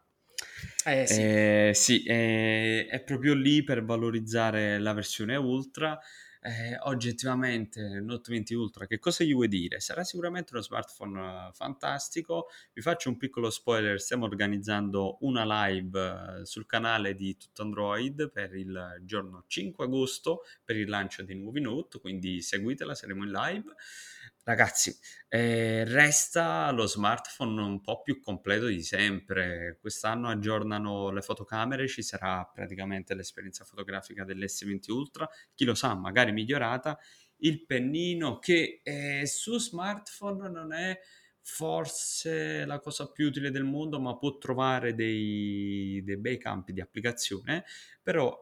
[0.85, 5.99] Eh sì, eh, sì è, è proprio lì per valorizzare la versione Ultra
[6.47, 9.81] eh, oggettivamente Note 20 Ultra, che cosa gli vuoi dire?
[9.81, 12.47] Sarà sicuramente uno smartphone uh, fantastico.
[12.73, 18.31] Vi faccio un piccolo spoiler: stiamo organizzando una live uh, sul canale di Tutto Android
[18.31, 23.31] per il giorno 5 agosto per il lancio dei nuovi Note, quindi seguitela, saremo in
[23.33, 23.75] live.
[24.49, 24.97] Ragazzi,
[25.29, 29.77] eh, resta lo smartphone un po' più completo di sempre.
[29.81, 36.31] Quest'anno aggiornano le fotocamere, ci sarà praticamente l'esperienza fotografica dell'S20 Ultra, chi lo sa, magari
[36.31, 36.97] migliorata.
[37.39, 40.97] Il pennino che eh, su smartphone non è
[41.41, 46.81] forse la cosa più utile del mondo, ma può trovare dei, dei bei campi di
[46.81, 47.65] applicazione.
[48.01, 48.33] Però,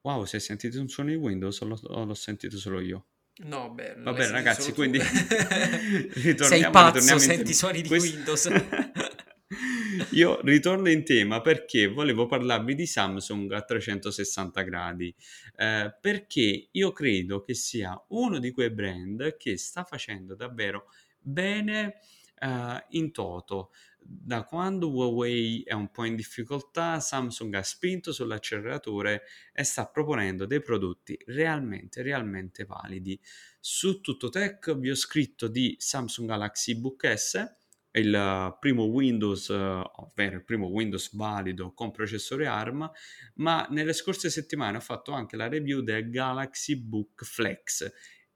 [0.00, 3.06] wow, se hai sentito un suono di Windows l'ho, l'ho sentito solo io?
[3.36, 4.98] No, beh, Va bene, ragazzi, quindi
[6.14, 8.14] ritorniamo, Sei pazzo, senti i suoni di Questo...
[8.14, 8.48] Windows.
[10.10, 15.14] Io ritorno in tema perché volevo parlarvi di Samsung a 360 gradi,
[15.56, 20.86] eh, perché io credo che sia uno di quei brand che sta facendo davvero
[21.20, 21.98] bene
[22.38, 23.70] eh, in toto
[24.06, 30.46] da quando Huawei è un po' in difficoltà, Samsung ha spinto sull'acceleratore e sta proponendo
[30.46, 33.18] dei prodotti realmente, realmente validi.
[33.58, 37.56] Su Tutto Tech vi ho scritto di Samsung Galaxy Book S,
[37.92, 42.90] il primo Windows, ovvero il primo Windows valido con processore ARM,
[43.36, 47.90] ma nelle scorse settimane ho fatto anche la review del Galaxy Book Flex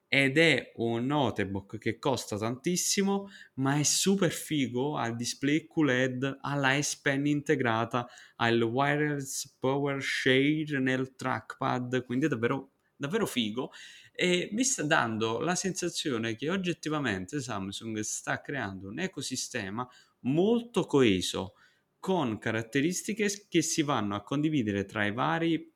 [0.08, 6.38] ed è un notebook che costa tantissimo ma è super figo ha il display QLED
[6.40, 12.72] ha la S Pen integrata ha il wireless power share nel trackpad quindi è davvero,
[12.96, 13.70] davvero figo.
[14.12, 19.88] E mi sta dando la sensazione che oggettivamente Samsung sta creando un ecosistema
[20.20, 21.54] molto coeso
[22.00, 25.72] con caratteristiche che si vanno a condividere tra i vari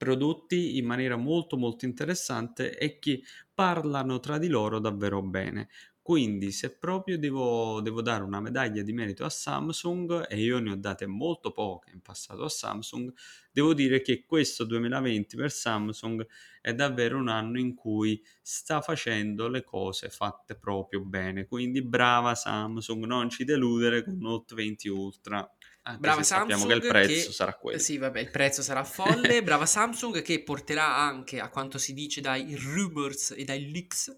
[0.00, 3.20] prodotti in maniera molto molto interessante e che
[3.52, 5.68] parlano tra di loro davvero bene.
[6.00, 10.70] Quindi se proprio devo, devo, dare una medaglia di merito a Samsung, e io ne
[10.70, 13.12] ho date molto poche in passato a Samsung,
[13.52, 16.26] devo dire che questo 2020 per Samsung
[16.62, 21.46] è davvero un anno in cui sta facendo le cose fatte proprio bene.
[21.46, 25.46] Quindi brava Samsung, non ci deludere con Note 20 Ultra.
[25.82, 27.78] Anche Brava Samsung sappiamo che il prezzo che, sarà quello.
[27.78, 29.40] Sì, vabbè, il prezzo sarà folle.
[29.42, 34.14] Brava Samsung che porterà anche, a quanto si dice dai rumors e dai leaks,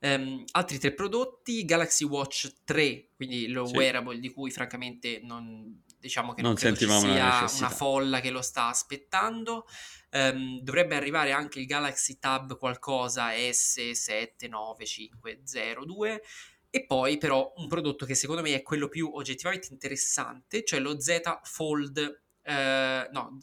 [0.00, 1.64] um, altri tre prodotti.
[1.64, 3.74] Galaxy Watch 3, quindi lo sì.
[3.74, 8.30] wearable di cui francamente non, diciamo che non, non sentivamo ci sia una, folla che
[8.30, 9.66] lo sta aspettando.
[10.12, 16.18] Um, dovrebbe arrivare anche il Galaxy Tab qualcosa S7950
[16.70, 21.00] e poi però un prodotto che secondo me è quello più oggettivamente interessante, cioè lo
[21.00, 23.38] Z Fold, eh, no,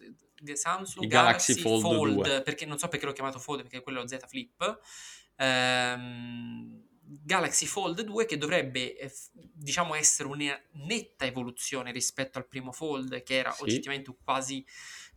[0.54, 4.00] Samsung il Galaxy, Galaxy Fold, Fold perché non so perché l'ho chiamato Fold, perché quello
[4.00, 4.80] è lo Z Flip.
[5.36, 12.72] Ehm, Galaxy Fold 2 che dovrebbe eh, diciamo essere una netta evoluzione rispetto al primo
[12.72, 13.64] Fold che era sì.
[13.64, 14.66] oggettivamente quasi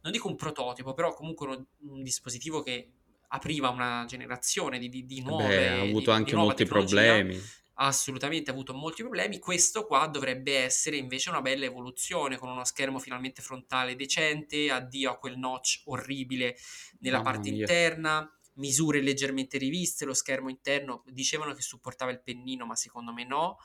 [0.03, 2.93] non dico un prototipo però comunque un, un dispositivo che
[3.33, 7.41] apriva una generazione di, di, di nuove Beh, ha avuto di, anche molti problemi
[7.83, 12.65] ha assolutamente avuto molti problemi questo qua dovrebbe essere invece una bella evoluzione con uno
[12.65, 16.57] schermo finalmente frontale decente addio a quel notch orribile
[16.99, 17.61] nella Mamma parte mia.
[17.61, 23.25] interna misure leggermente riviste, lo schermo interno dicevano che supportava il pennino, ma secondo me
[23.25, 23.57] no.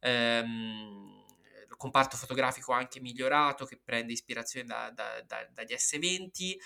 [0.00, 1.24] Ehm,
[1.70, 6.56] il comparto fotografico anche migliorato, che prende ispirazione da, da, da, dagli S20.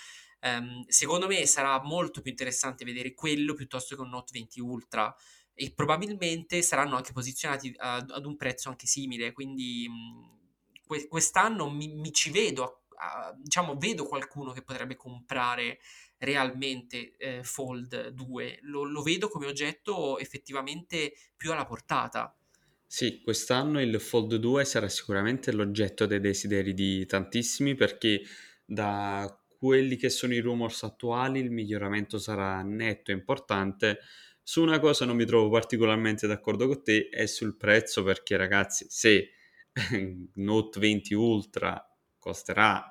[0.41, 5.15] Ehm, secondo me sarà molto più interessante vedere quello piuttosto che un Note 20 Ultra
[5.59, 11.67] e probabilmente saranno anche posizionati ad, ad un prezzo anche simile, quindi mh, que- quest'anno
[11.67, 12.63] mi, mi, ci vedo,
[12.97, 15.79] a, a, diciamo, vedo qualcuno che potrebbe comprare
[16.19, 22.37] realmente eh, Fold 2, lo, lo vedo come oggetto effettivamente più alla portata.
[22.85, 28.21] Sì, quest'anno il Fold 2 sarà sicuramente l'oggetto dei desideri di tantissimi perché
[28.63, 33.99] da quelli che sono i rumors attuali il miglioramento sarà netto e importante.
[34.49, 38.85] Su una cosa non mi trovo particolarmente d'accordo con te è sul prezzo perché ragazzi
[38.87, 39.31] se
[40.35, 41.85] Note 20 Ultra
[42.17, 42.81] costerà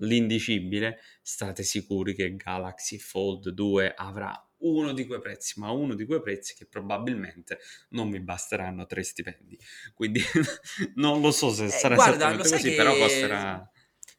[0.00, 6.04] l'indicibile, state sicuri che Galaxy Fold 2 avrà uno di quei prezzi, ma uno di
[6.04, 7.58] quei prezzi che probabilmente
[7.92, 9.58] non mi basteranno tre stipendi.
[9.94, 10.20] Quindi
[10.96, 12.76] non lo so se eh, sarà guarda, esattamente così, che...
[12.76, 13.70] però costerà...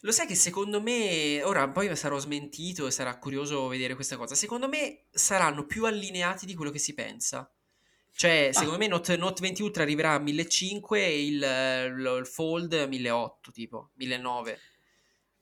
[0.01, 4.33] Lo sai che secondo me, ora poi sarò smentito e sarà curioso vedere questa cosa,
[4.33, 7.51] secondo me saranno più allineati di quello che si pensa.
[8.13, 8.53] Cioè, ah.
[8.53, 11.35] secondo me Note, Note 20 Ultra arriverà a 1.500 e il,
[12.17, 14.57] il Fold 1.800, tipo, 1.900.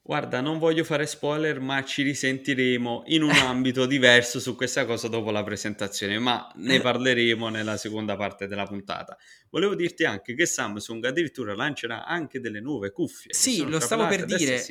[0.08, 5.10] Guarda, non voglio fare spoiler, ma ci risentiremo in un ambito diverso su questa cosa
[5.10, 9.18] dopo la presentazione, ma ne parleremo nella seconda parte della puntata.
[9.50, 13.34] Volevo dirti anche che Samsung addirittura lancerà anche delle nuove cuffie.
[13.34, 14.66] Sì, lo stavo per dire.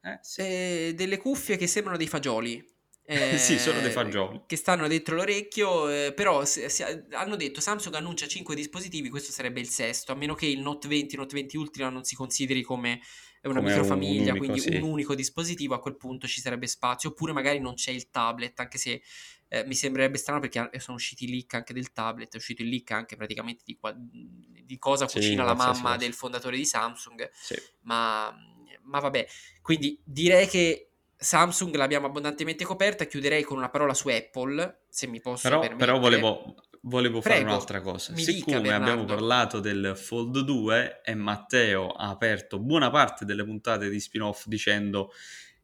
[0.00, 0.40] Eh, sì.
[0.42, 2.64] eh, delle cuffie che sembrano dei fagioli.
[3.10, 4.42] Eh, sì, sono dei fagioli.
[4.44, 9.32] Che stanno dentro l'orecchio, eh, però se, se, hanno detto Samsung annuncia 5 dispositivi, questo
[9.32, 12.60] sarebbe il sesto, a meno che il Note 20 Note 20 Ultra non si consideri
[12.60, 13.00] come
[13.44, 14.76] una come microfamiglia, un unico, quindi sì.
[14.76, 18.60] un unico dispositivo, a quel punto ci sarebbe spazio, oppure magari non c'è il tablet,
[18.60, 19.00] anche se
[19.48, 22.68] eh, mi sembrerebbe strano perché sono usciti i leak anche del tablet, è uscito il
[22.68, 27.30] leak anche praticamente di, qua, di cosa sì, cucina la mamma del fondatore di Samsung,
[27.32, 27.54] sì.
[27.84, 28.36] ma,
[28.82, 29.26] ma vabbè,
[29.62, 30.87] quindi direi che
[31.20, 35.90] Samsung l'abbiamo abbondantemente coperta, chiuderei con una parola su Apple, se mi posso però, permettere.
[35.90, 38.16] Però volevo, volevo Prego, fare un'altra cosa.
[38.16, 43.88] Siccome dica, abbiamo parlato del Fold 2 e Matteo ha aperto buona parte delle puntate
[43.88, 45.12] di spin-off dicendo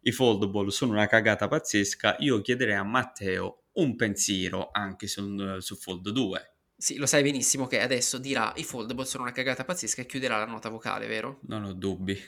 [0.01, 5.77] i foldable sono una cagata pazzesca, io chiederei a Matteo un pensiero anche su, su
[5.77, 6.53] Fold 2.
[6.77, 10.37] Sì, lo sai benissimo che adesso dirà i foldable sono una cagata pazzesca e chiuderà
[10.37, 11.39] la nota vocale, vero?
[11.43, 12.21] Non ho dubbi.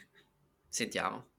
[0.69, 1.31] Sentiamo.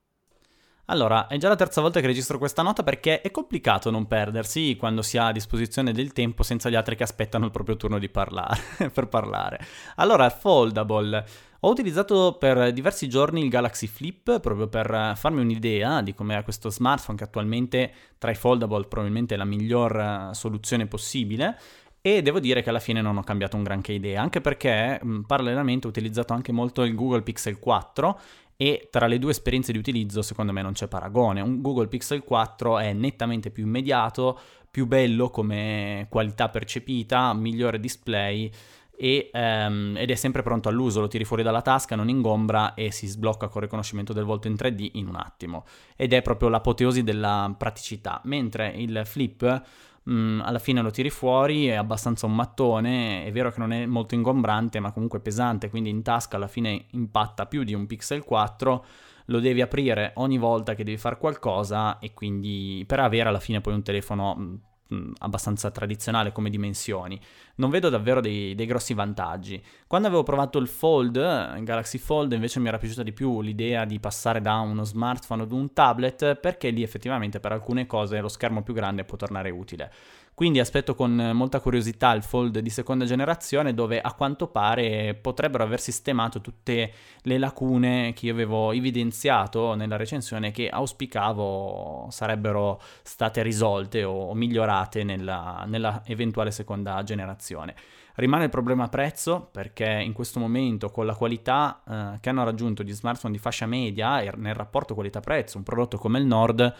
[0.90, 4.74] Allora, è già la terza volta che registro questa nota perché è complicato non perdersi
[4.76, 7.98] quando si ha a disposizione del tempo senza gli altri che aspettano il proprio turno
[7.98, 8.58] di parlare,
[8.92, 9.60] per parlare.
[9.96, 11.24] Allora, Foldable.
[11.60, 16.70] Ho utilizzato per diversi giorni il Galaxy Flip proprio per farmi un'idea di com'era questo
[16.70, 21.58] smartphone che attualmente tra i foldable probabilmente è la miglior eh, soluzione possibile
[22.00, 25.88] e devo dire che alla fine non ho cambiato un granché idea, anche perché parallelamente
[25.88, 28.20] ho utilizzato anche molto il Google Pixel 4
[28.60, 31.40] e tra le due esperienze di utilizzo secondo me non c'è paragone.
[31.40, 34.36] Un Google Pixel 4 è nettamente più immediato,
[34.68, 38.50] più bello come qualità percepita, migliore display
[38.96, 42.90] e, um, ed è sempre pronto all'uso, lo tiri fuori dalla tasca, non ingombra e
[42.90, 45.64] si sblocca con riconoscimento del volto in 3D in un attimo.
[45.94, 49.62] Ed è proprio l'apoteosi della praticità, mentre il flip
[50.08, 53.84] Mm, alla fine lo tiri fuori, è abbastanza un mattone, è vero che non è
[53.84, 58.24] molto ingombrante, ma comunque pesante, quindi in tasca alla fine impatta più di un Pixel
[58.24, 58.84] 4,
[59.26, 63.60] lo devi aprire ogni volta che devi fare qualcosa e quindi per avere alla fine
[63.60, 64.60] poi un telefono
[64.94, 67.20] Mm, abbastanza tradizionale come dimensioni.
[67.56, 69.62] Non vedo davvero dei, dei, grossi vantaggi.
[69.86, 73.84] Quando avevo provato il Fold, il Galaxy Fold, invece mi era piaciuta di più l'idea
[73.84, 78.28] di passare da uno smartphone ad un tablet, perché lì effettivamente per alcune cose lo
[78.28, 79.92] schermo più grande può tornare utile.
[80.38, 85.64] Quindi aspetto con molta curiosità il Fold di seconda generazione dove a quanto pare potrebbero
[85.64, 93.42] aver sistemato tutte le lacune che io avevo evidenziato nella recensione che auspicavo sarebbero state
[93.42, 97.74] risolte o migliorate nella, nella eventuale seconda generazione.
[98.14, 102.84] Rimane il problema prezzo perché in questo momento con la qualità eh, che hanno raggiunto
[102.84, 106.74] gli smartphone di fascia media e nel rapporto qualità-prezzo, un prodotto come il Nord,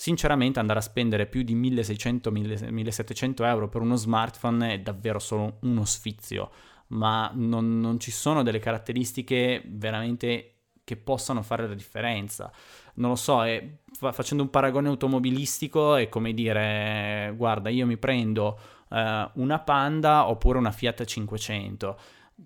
[0.00, 5.84] sinceramente andare a spendere più di 1600-1700 euro per uno smartphone è davvero solo uno
[5.84, 6.50] sfizio,
[6.88, 12.50] ma non, non ci sono delle caratteristiche veramente che possano fare la differenza.
[12.94, 13.62] Non lo so, è,
[14.10, 18.58] facendo un paragone automobilistico è come dire, guarda, io mi prendo
[18.88, 18.96] uh,
[19.34, 21.98] una Panda oppure una Fiat 500.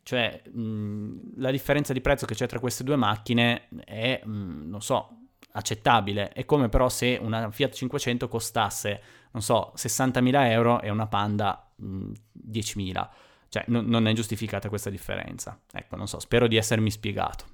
[0.02, 4.82] Cioè, mh, la differenza di prezzo che c'è tra queste due macchine è, mh, non
[4.82, 5.13] so,
[5.56, 6.30] accettabile.
[6.30, 9.00] È come però se una Fiat 500 costasse,
[9.32, 13.08] non so, 60.000 euro e una Panda mh, 10.000.
[13.48, 15.58] Cioè, n- non è giustificata questa differenza.
[15.72, 17.44] Ecco, non so, spero di essermi spiegato.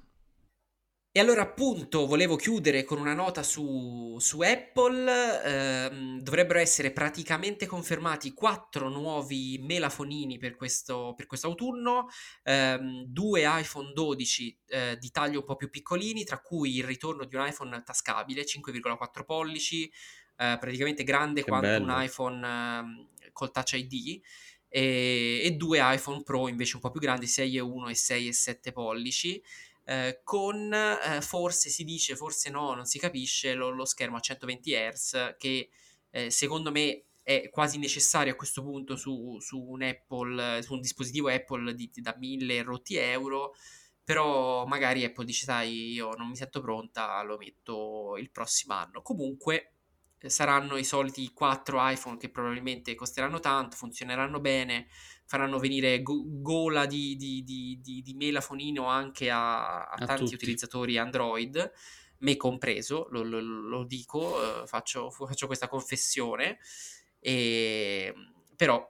[1.13, 7.65] E allora appunto volevo chiudere con una nota su, su Apple, ehm, dovrebbero essere praticamente
[7.65, 12.07] confermati quattro nuovi melafonini per questo, per quest'autunno,
[12.43, 17.25] ehm, due iPhone 12 eh, di taglio un po' più piccolini, tra cui il ritorno
[17.25, 19.91] di un iPhone tascabile 5,4 pollici,
[20.37, 21.83] eh, praticamente grande Che quanto bello.
[21.83, 24.21] un iPhone eh, col Touch ID,
[24.73, 29.43] e, e due iPhone Pro invece un po' più grandi, 6,1 e 6,7 pollici.
[29.91, 34.21] Eh, con eh, forse si dice, forse no, non si capisce, lo, lo schermo a
[34.21, 35.69] 120 Hz che
[36.09, 40.79] eh, secondo me è quasi necessario a questo punto su, su, un Apple, su un
[40.79, 43.53] dispositivo Apple di, da 1000 rotti euro,
[44.01, 49.01] però magari Apple dice sai io non mi sento pronta, lo metto il prossimo anno.
[49.01, 49.73] Comunque
[50.19, 54.87] eh, saranno i soliti 4 iPhone che probabilmente costeranno tanto, funzioneranno bene,
[55.31, 60.35] faranno venire go- gola di, di, di, di, melafonino anche a, a, a tanti tutti.
[60.35, 61.71] utilizzatori Android,
[62.17, 66.59] me compreso, lo, lo, lo dico, eh, faccio, faccio, questa confessione,
[67.21, 68.13] e,
[68.57, 68.85] però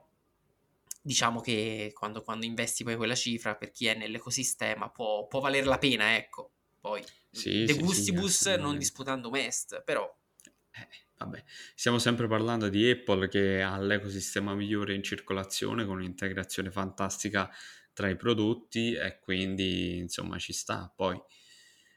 [1.00, 5.64] diciamo che quando, quando, investi poi quella cifra per chi è nell'ecosistema può, può valer
[5.64, 6.50] la pena, ecco.
[6.80, 10.12] Poi sì, de sì, gustibus sì, non disputando mest, però...
[10.72, 10.88] Eh
[11.22, 11.42] Vabbè,
[11.74, 17.48] stiamo sempre parlando di Apple che ha l'ecosistema migliore in circolazione con un'integrazione fantastica
[17.92, 20.92] tra i prodotti e quindi insomma ci sta.
[20.94, 21.20] Poi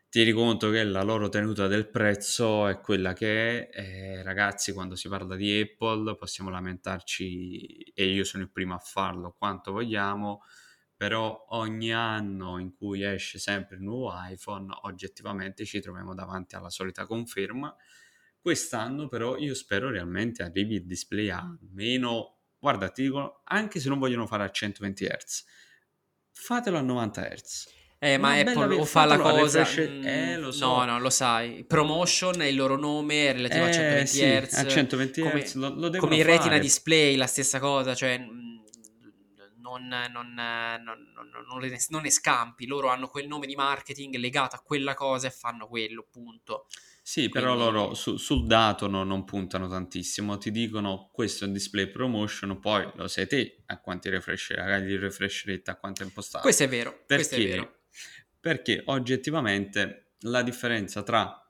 [0.09, 4.17] tieni conto che la loro tenuta del prezzo è quella che è.
[4.19, 8.79] Eh, ragazzi, quando si parla di Apple possiamo lamentarci e io sono il primo a
[8.79, 10.43] farlo quanto vogliamo,
[10.95, 16.69] però ogni anno in cui esce sempre il nuovo iPhone oggettivamente ci troviamo davanti alla
[16.69, 17.75] solita conferma
[18.45, 23.89] Quest'anno però io spero realmente arrivi il display a meno, guarda ti dico, anche se
[23.89, 25.45] non vogliono fare a 120 Hz,
[26.29, 27.67] fatelo a 90 Hz.
[27.97, 29.63] Eh, ma Apple o fa la cosa...
[29.63, 30.05] Refresh...
[30.05, 30.67] Eh, lo so.
[30.67, 31.63] No, no, lo sai.
[31.63, 34.53] Promotion è il loro nome, relativo eh, a 120 sì, Hz.
[34.59, 38.15] A 120 come, Hz lo, lo Come il retina display, la stessa cosa, cioè...
[38.19, 44.59] Non, non, non, ne, non ne scampi, loro hanno quel nome di marketing legato a
[44.59, 46.67] quella cosa e fanno quello, punto.
[47.07, 51.53] Sì, però loro su, sul dato no, non puntano tantissimo, ti dicono questo è un
[51.53, 56.05] display promotion, poi lo sai te a quanti refresh, di refresh rate, a quanto è
[56.05, 56.41] impostato.
[56.41, 57.81] Questo è vero, perché, è vero.
[58.39, 61.47] Perché oggettivamente la differenza tra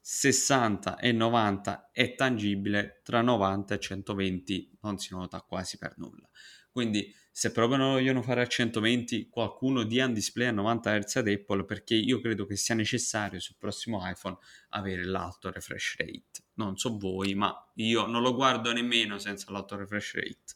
[0.00, 6.26] 60 e 90 è tangibile, tra 90 e 120 non si nota quasi per nulla.
[6.70, 11.16] Quindi se proprio non vogliono fare a 120, qualcuno dia un display a 90 Hz
[11.16, 14.38] ad Apple perché io credo che sia necessario sul prossimo iPhone
[14.70, 16.44] avere l'alto refresh rate.
[16.54, 20.54] Non so voi, ma io non lo guardo nemmeno senza l'alto refresh rate.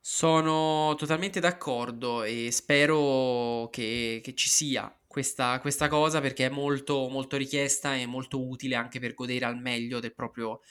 [0.00, 7.08] Sono totalmente d'accordo e spero che, che ci sia questa, questa, cosa perché è molto,
[7.10, 10.62] molto richiesta e molto utile anche per godere al meglio del proprio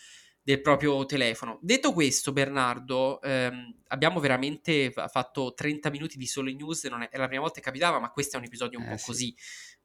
[0.46, 1.58] del proprio telefono.
[1.60, 7.18] Detto questo, Bernardo, ehm, abbiamo veramente fatto 30 minuti di solo news, non è, è,
[7.18, 9.06] la prima volta che capitava, ma questo è un episodio un eh, po' sì.
[9.06, 9.36] così,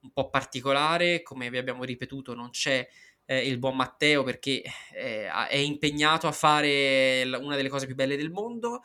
[0.03, 2.87] un po' particolare, come vi abbiamo ripetuto, non c'è
[3.25, 8.18] eh, il buon Matteo perché eh, è impegnato a fare una delle cose più belle
[8.18, 8.83] del mondo.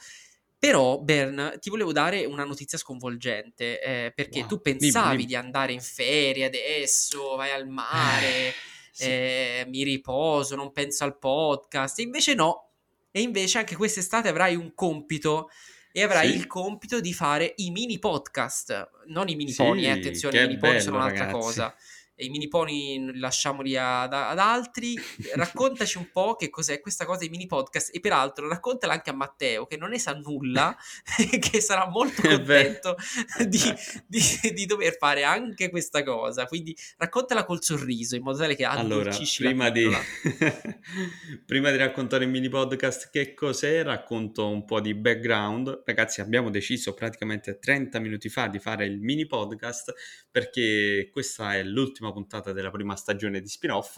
[0.57, 4.47] Però, Bern, ti volevo dare una notizia sconvolgente, eh, perché wow.
[4.47, 5.25] tu pensavi dimmi, dimmi.
[5.25, 8.53] di andare in ferie adesso, vai al mare
[8.95, 9.09] sì.
[9.09, 12.69] eh, mi riposo, non penso al podcast, e invece no,
[13.11, 15.49] e invece anche quest'estate avrai un compito
[15.91, 16.35] e avrai sì.
[16.35, 20.47] il compito di fare i mini podcast, non i mini sì, pony, eh, attenzione, i
[20.47, 21.75] mini pony sono un'altra cosa.
[22.17, 24.95] I mini pony lasciamoli ad, ad altri.
[25.33, 29.13] Raccontaci un po' che cos'è questa cosa dei mini podcast e peraltro raccontala anche a
[29.13, 30.75] Matteo che non ne sa nulla
[31.17, 32.95] e che sarà molto contento
[33.47, 33.59] di,
[34.07, 34.21] di,
[34.53, 36.45] di, dover fare anche questa cosa.
[36.45, 39.89] Quindi raccontala col sorriso in modo tale che allora, prima di,
[41.45, 45.83] prima di raccontare il mini podcast che cos'è, racconto un po' di background.
[45.85, 49.93] Ragazzi, abbiamo deciso praticamente 30 minuti fa di fare il mini podcast
[50.31, 53.97] perché questa è l'ultima l'ultima puntata della prima stagione di spin-off,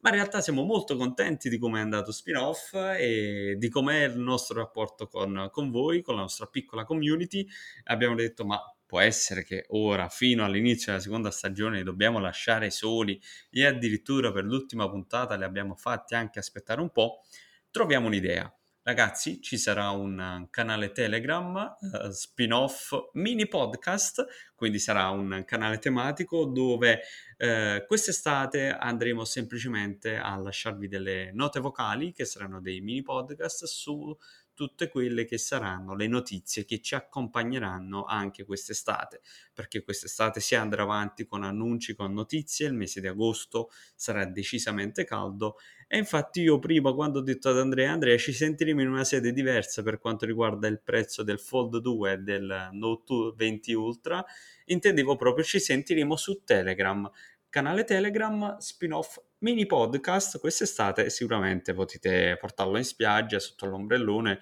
[0.00, 4.18] ma in realtà siamo molto contenti di come è andato spin-off e di com'è il
[4.18, 7.46] nostro rapporto con, con voi, con la nostra piccola community.
[7.84, 12.70] Abbiamo detto, ma può essere che ora, fino all'inizio della seconda stagione, li dobbiamo lasciare
[12.70, 13.20] soli
[13.50, 17.22] e addirittura per l'ultima puntata li abbiamo fatti anche aspettare un po'.
[17.70, 18.52] Troviamo un'idea
[18.86, 24.24] ragazzi, ci sarà un canale Telegram, uh, spin-off mini podcast,
[24.54, 27.00] quindi sarà un canale tematico dove
[27.38, 34.16] uh, quest'estate andremo semplicemente a lasciarvi delle note vocali che saranno dei mini podcast su
[34.56, 39.20] tutte quelle che saranno le notizie che ci accompagneranno anche quest'estate,
[39.52, 45.04] perché quest'estate si andrà avanti con annunci, con notizie, il mese di agosto sarà decisamente
[45.04, 45.58] caldo.
[45.86, 49.32] E infatti io prima quando ho detto ad Andrea, Andrea ci sentiremo in una sede
[49.32, 54.24] diversa per quanto riguarda il prezzo del Fold 2 e del Note 20 Ultra,
[54.64, 57.08] intendevo proprio ci sentiremo su Telegram,
[57.50, 64.38] canale Telegram spin-off mini podcast quest'estate sicuramente potete portarlo in spiaggia sotto l'ombrellone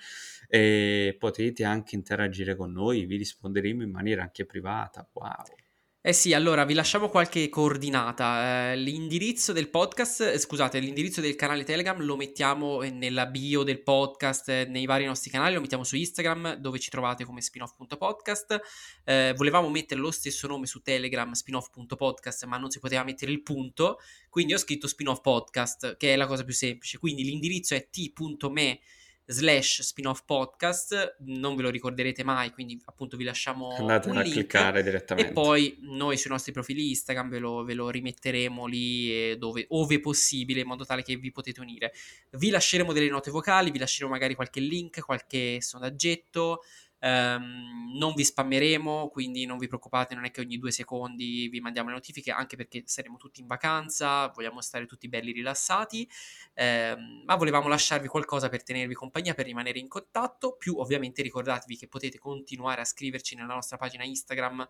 [0.48, 5.08] e potete anche interagire con noi vi risponderemo in maniera anche privata.
[5.12, 5.63] Wow
[6.06, 8.72] eh sì, allora vi lasciamo qualche coordinata.
[8.72, 13.82] Eh, l'indirizzo del podcast, eh, scusate, l'indirizzo del canale Telegram lo mettiamo nella bio del
[13.82, 18.60] podcast, eh, nei vari nostri canali, lo mettiamo su Instagram dove ci trovate come spinoff.podcast.
[19.02, 23.42] Eh, volevamo mettere lo stesso nome su Telegram, spinoff.podcast, ma non si poteva mettere il
[23.42, 23.98] punto,
[24.28, 26.98] quindi ho scritto spinoff podcast, che è la cosa più semplice.
[26.98, 28.78] Quindi l'indirizzo è t.me
[29.26, 34.20] slash spin-off podcast, non ve lo ricorderete mai, quindi appunto vi lasciamo Andate un a
[34.20, 35.30] link cliccare direttamente.
[35.30, 40.00] E poi noi sui nostri profili Instagram ve lo, ve lo rimetteremo lì dove, ove
[40.00, 41.92] possibile, in modo tale che vi potete unire.
[42.32, 46.62] Vi lasceremo delle note vocali, vi lasceremo magari qualche link, qualche sondaggetto,
[47.04, 51.60] Um, non vi spammeremo, quindi non vi preoccupate, non è che ogni due secondi vi
[51.60, 56.08] mandiamo le notifiche, anche perché saremo tutti in vacanza, vogliamo stare tutti belli rilassati,
[56.54, 61.76] um, ma volevamo lasciarvi qualcosa per tenervi compagnia, per rimanere in contatto, più ovviamente ricordatevi
[61.76, 64.66] che potete continuare a scriverci nella nostra pagina Instagram,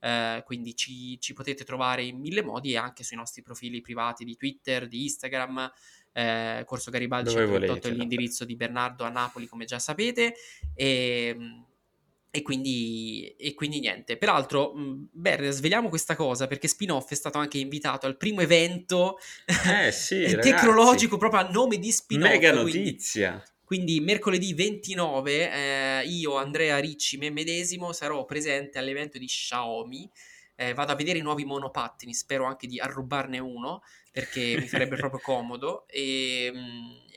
[0.00, 4.24] uh, quindi ci, ci, potete trovare in mille modi e anche sui nostri profili privati
[4.24, 5.72] di Twitter, di Instagram.
[6.10, 10.34] Eh, Corso Garibaldi 128 è l'indirizzo di Bernardo a Napoli, come già sapete.
[10.74, 11.66] E, ehm,
[12.30, 14.16] e quindi, e quindi, niente.
[14.16, 19.90] Peraltro, beh, sveliamo questa cosa perché Spinoff è stato anche invitato al primo evento eh,
[19.92, 22.30] sì, tecnologico proprio a nome di Spinoff.
[22.30, 23.42] Mega notizia.
[23.64, 30.10] Quindi, quindi mercoledì 29 eh, io, Andrea Ricci, me medesimo, sarò presente all'evento di Xiaomi.
[30.54, 33.82] Eh, vado a vedere i nuovi monopattini, spero anche di arrubarne uno
[34.18, 35.86] perché mi farebbe proprio comodo.
[35.86, 36.52] E,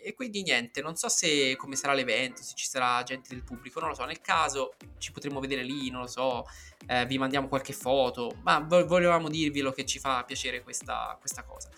[0.04, 3.80] e quindi niente, non so se come sarà l'evento, se ci sarà gente del pubblico,
[3.80, 4.06] non lo so.
[4.06, 6.46] Nel caso ci potremo vedere lì, non lo so,
[6.88, 11.70] eh, vi mandiamo qualche foto, ma volevamo dirvelo che ci fa piacere questa, questa cosa.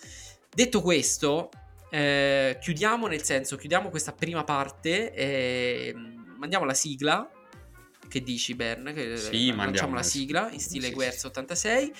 [0.53, 1.49] Detto questo,
[1.89, 5.93] eh, chiudiamo nel senso, chiudiamo questa prima parte, e
[6.37, 7.29] mandiamo la sigla.
[8.05, 8.93] Che dici, Bern?
[8.93, 11.93] Che sì, lanciamo la sigla in stile sì, Guerza 86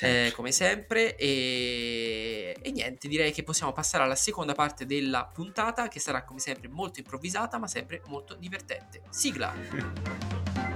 [0.00, 1.16] eh, come sempre.
[1.16, 2.56] E...
[2.60, 6.68] e niente, direi che possiamo passare alla seconda parte della puntata, che sarà come sempre
[6.68, 9.02] molto improvvisata, ma sempre molto divertente.
[9.10, 10.75] Sigla!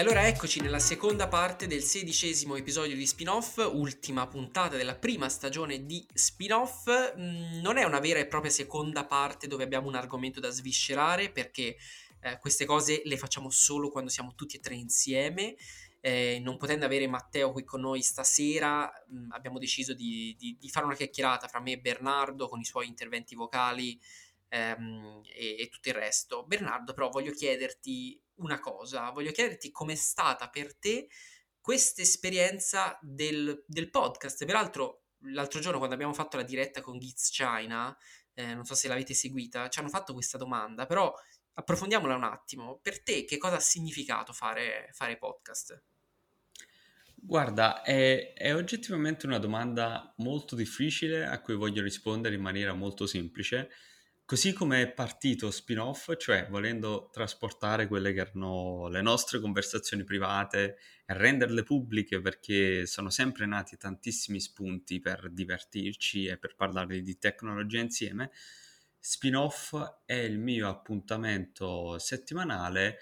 [0.00, 5.28] E allora eccoci nella seconda parte del sedicesimo episodio di spin-off, ultima puntata della prima
[5.28, 6.88] stagione di spin-off.
[7.18, 11.28] Mm, non è una vera e propria seconda parte dove abbiamo un argomento da sviscerare
[11.28, 11.76] perché
[12.22, 15.54] eh, queste cose le facciamo solo quando siamo tutti e tre insieme.
[16.00, 20.56] Eh, non potendo avere Matteo qui con noi stasera, mh, mm, abbiamo deciso di, di,
[20.58, 24.00] di, fare una chiacchierata fra me e Bernardo con i suoi interventi vocali
[24.48, 26.44] ehm, e, e tutto il resto.
[26.46, 31.08] Bernardo, però, voglio chiederti una cosa, voglio chiederti com'è stata per te
[31.60, 34.44] questa esperienza del, del, podcast.
[34.44, 37.96] Peraltro, l'altro giorno quando abbiamo fatto la diretta con Giz China,
[38.34, 41.14] eh, non so se l'avete seguita, ci hanno fatto questa domanda, però
[41.54, 42.78] approfondiamola un attimo.
[42.82, 45.82] Per te che cosa ha significato fare, fare podcast?
[47.22, 53.06] Guarda, è, è oggettivamente una domanda molto difficile a cui voglio rispondere in maniera molto
[53.06, 53.70] semplice
[54.30, 60.76] così come è partito spin-off, cioè volendo trasportare quelle che erano le nostre conversazioni private
[61.04, 67.18] e renderle pubbliche perché sono sempre nati tantissimi spunti per divertirci e per parlare di
[67.18, 68.30] tecnologia insieme,
[69.00, 69.74] spin-off
[70.04, 72.98] è il mio appuntamento settimanale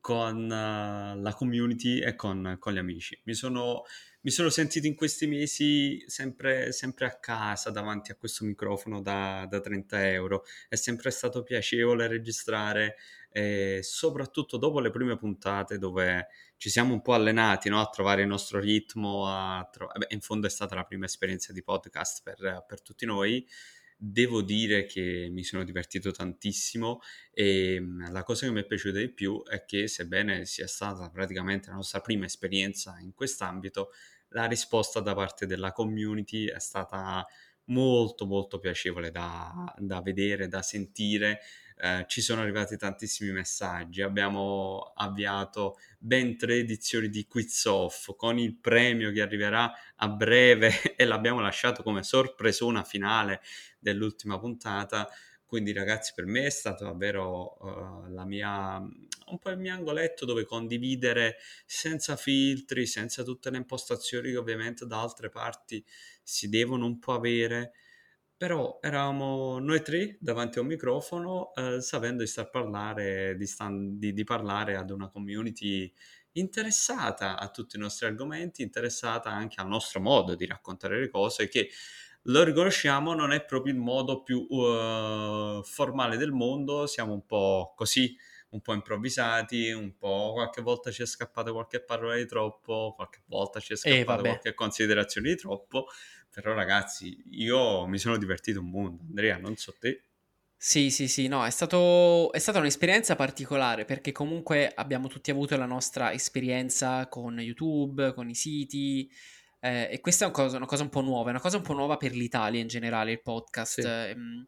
[0.00, 3.20] con uh, la community e con, con gli amici.
[3.24, 3.84] Mi sono
[4.22, 9.46] mi sono sentito in questi mesi sempre, sempre a casa davanti a questo microfono da,
[9.48, 10.44] da 30 euro.
[10.68, 12.96] È sempre stato piacevole registrare,
[13.30, 16.28] eh, soprattutto dopo le prime puntate dove
[16.58, 17.80] ci siamo un po' allenati no?
[17.80, 19.24] a trovare il nostro ritmo.
[19.72, 23.46] Tro- Beh, in fondo è stata la prima esperienza di podcast per, per tutti noi
[24.02, 28.98] devo dire che mi sono divertito tantissimo e mm, la cosa che mi è piaciuta
[28.98, 33.90] di più è che sebbene sia stata praticamente la nostra prima esperienza in quest'ambito,
[34.28, 37.26] la risposta da parte della community è stata
[37.66, 41.40] molto molto piacevole da, da vedere, da sentire.
[41.82, 48.38] Eh, ci sono arrivati tantissimi messaggi, abbiamo avviato ben tre edizioni di Quiz Off con
[48.38, 53.40] il premio che arriverà a breve e l'abbiamo lasciato come sorpresona finale
[53.78, 55.08] dell'ultima puntata.
[55.46, 60.44] Quindi ragazzi per me è stato davvero uh, mia, un po' il mio angoletto dove
[60.44, 65.82] condividere senza filtri, senza tutte le impostazioni che ovviamente da altre parti
[66.22, 67.72] si devono un po' avere.
[68.40, 73.98] Però eravamo noi tre davanti a un microfono eh, sapendo di star parlare, di, stand,
[73.98, 75.92] di, di parlare ad una community
[76.32, 81.48] interessata a tutti i nostri argomenti, interessata anche al nostro modo di raccontare le cose
[81.48, 81.68] che
[82.22, 87.74] lo riconosciamo, non è proprio il modo più uh, formale del mondo, siamo un po'
[87.76, 88.16] così,
[88.50, 93.22] un po' improvvisati, un po' qualche volta ci è scappata qualche parola di troppo, qualche
[93.26, 95.86] volta ci è scappata eh, qualche considerazione di troppo,
[96.30, 100.04] però ragazzi, io mi sono divertito un mondo, Andrea, non so te.
[100.62, 105.56] Sì, sì, sì, no, è, stato, è stata un'esperienza particolare perché comunque abbiamo tutti avuto
[105.56, 109.10] la nostra esperienza con YouTube, con i siti,
[109.60, 111.62] eh, e questa è una cosa, una cosa, un po' nuova, è una cosa un
[111.62, 113.80] po' nuova per l'Italia in generale, il podcast.
[113.80, 113.86] Sì.
[113.86, 114.46] Ehm,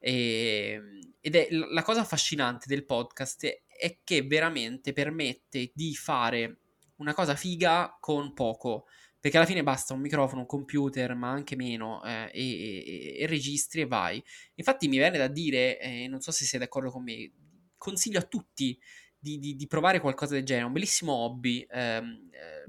[0.00, 0.80] e,
[1.20, 6.60] ed è la cosa affascinante del podcast è che veramente permette di fare
[6.96, 8.86] una cosa figa con poco.
[9.20, 13.26] Perché alla fine basta un microfono, un computer, ma anche meno, eh, e, e, e,
[13.26, 14.22] registri e vai.
[14.54, 17.30] Infatti mi viene da dire, eh, non so se sei d'accordo con me,
[17.76, 18.78] consiglio a tutti
[19.18, 21.66] di, di, di, provare qualcosa del genere, un bellissimo hobby.
[21.70, 22.00] Eh,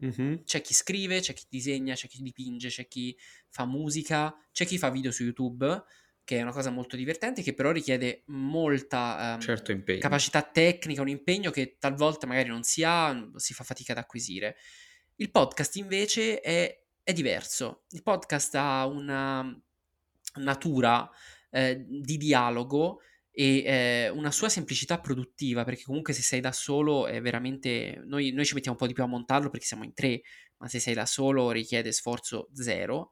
[0.04, 0.44] mm-hmm.
[0.44, 3.18] C'è chi scrive, c'è chi disegna, c'è chi dipinge, c'è chi
[3.48, 5.84] fa musica, c'è chi fa video su YouTube,
[6.32, 11.10] che è una cosa molto divertente, che però richiede molta um, certo capacità tecnica, un
[11.10, 14.56] impegno che talvolta magari non si ha, si fa fatica ad acquisire.
[15.18, 17.84] Il podcast invece è, è diverso.
[17.90, 19.62] Il podcast ha una
[20.36, 21.10] natura
[21.50, 27.08] eh, di dialogo e eh, una sua semplicità produttiva, perché comunque se sei da solo
[27.08, 28.02] è veramente...
[28.06, 30.22] Noi, noi, ci mettiamo un po' di più a montarlo perché siamo in tre,
[30.60, 33.12] ma se sei da solo richiede sforzo zero.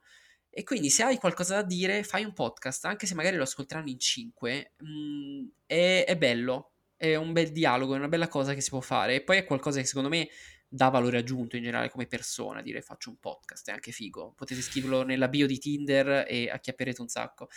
[0.60, 3.88] E quindi se hai qualcosa da dire, fai un podcast, anche se magari lo ascolteranno
[3.88, 8.53] in cinque, mh, mm, è, è bello, è un bel dialogo, è una bella cosa
[8.53, 9.16] che si può fare.
[9.16, 10.28] E poi è qualcosa che secondo me
[10.68, 14.34] dà valore aggiunto in generale come persona, dire faccio un podcast, è anche figo.
[14.36, 17.47] Potete scriverlo nella bio di Tinder e acchiapperete un sacco.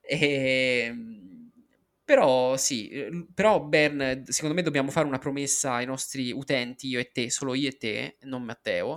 [0.00, 1.45] E ehm,
[2.06, 7.00] però sì, ehm, però Ben, secondo me dobbiamo fare una promessa ai nostri utenti, io
[7.00, 8.96] e te, solo io e te, non Matteo,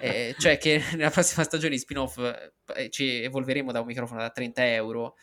[0.00, 4.30] eh, cioè che nella prossima stagione di spin-off eh, ci evolveremo da un microfono da
[4.30, 5.14] 30 euro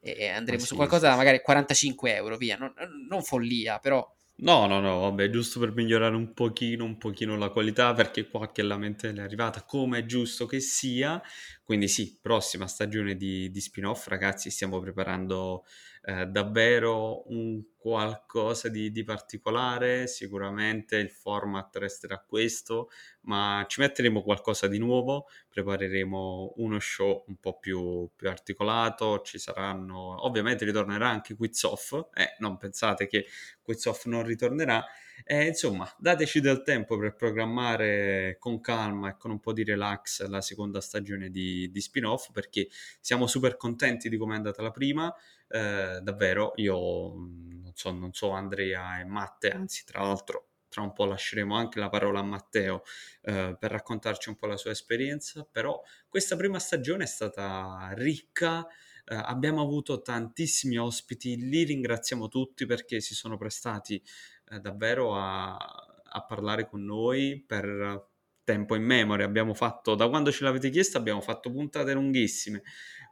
[0.00, 2.72] e andremo ah, su qualcosa sì, magari 45 euro, via, non,
[3.06, 4.10] non follia, però...
[4.40, 8.62] No, no, no, vabbè, giusto per migliorare un pochino, un pochino la qualità, perché qualche
[8.62, 11.20] lamentela è arrivata, come è giusto che sia.
[11.64, 15.64] Quindi sì, prossima stagione di, di spin-off, ragazzi, stiamo preparando
[16.08, 22.88] eh, davvero un qualcosa di, di, particolare, sicuramente il format resterà questo,
[23.22, 29.38] ma ci metteremo qualcosa di nuovo, prepareremo uno show un po' più, più articolato, ci
[29.38, 33.26] saranno, ovviamente ritornerà anche Quiz Off, eh, non pensate che
[33.60, 34.82] Quiz Off non ritornerà,
[35.24, 40.26] eh, insomma, dateci del tempo per programmare con calma e con un po' di relax
[40.26, 42.68] la seconda stagione di, di spin-off perché
[43.00, 45.14] siamo super contenti di come è andata la prima.
[45.48, 46.76] Eh, davvero, io
[47.14, 51.78] non so, non so Andrea e Matte, anzi tra l'altro tra un po' lasceremo anche
[51.78, 52.82] la parola a Matteo
[53.22, 58.66] eh, per raccontarci un po' la sua esperienza, però questa prima stagione è stata ricca,
[59.06, 64.02] eh, abbiamo avuto tantissimi ospiti, li ringraziamo tutti perché si sono prestati
[64.50, 68.06] eh, davvero a, a parlare con noi per
[68.44, 69.26] tempo in memoria.
[69.26, 72.62] Abbiamo fatto, da quando ce l'avete chiesto, abbiamo fatto puntate lunghissime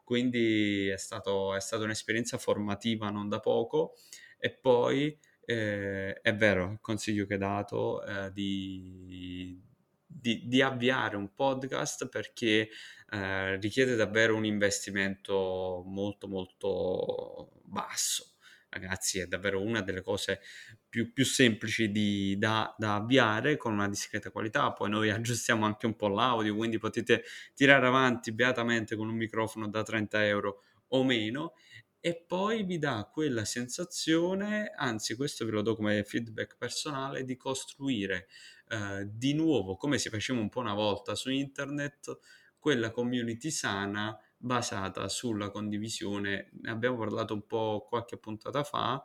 [0.06, 3.96] quindi è, stato, è stata un'esperienza formativa non da poco.
[4.38, 9.60] E poi eh, è vero, il consiglio che hai dato eh, di,
[10.06, 12.68] di, di, avviare un podcast perché
[13.10, 18.35] eh, richiede davvero un investimento molto molto basso
[18.78, 20.40] ragazzi, è davvero una delle cose
[20.88, 24.72] più, più semplici di, da, da, avviare con una discreta qualità.
[24.72, 27.24] Poi noi aggiustiamo anche un po' l'audio, quindi potete
[27.54, 31.54] tirare avanti beatamente con un microfono da 30 euro o meno.
[32.00, 37.36] E poi vi dà quella sensazione, anzi questo ve lo do come feedback personale, di
[37.36, 38.28] costruire
[38.68, 42.18] eh, di nuovo, come si faceva un po' una volta su internet,
[42.58, 44.16] quella community sana
[44.46, 46.50] basata sulla condivisione.
[46.62, 49.04] Ne abbiamo parlato un po' qualche puntata fa,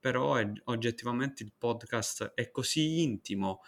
[0.00, 3.60] però è, oggettivamente il podcast è così intimo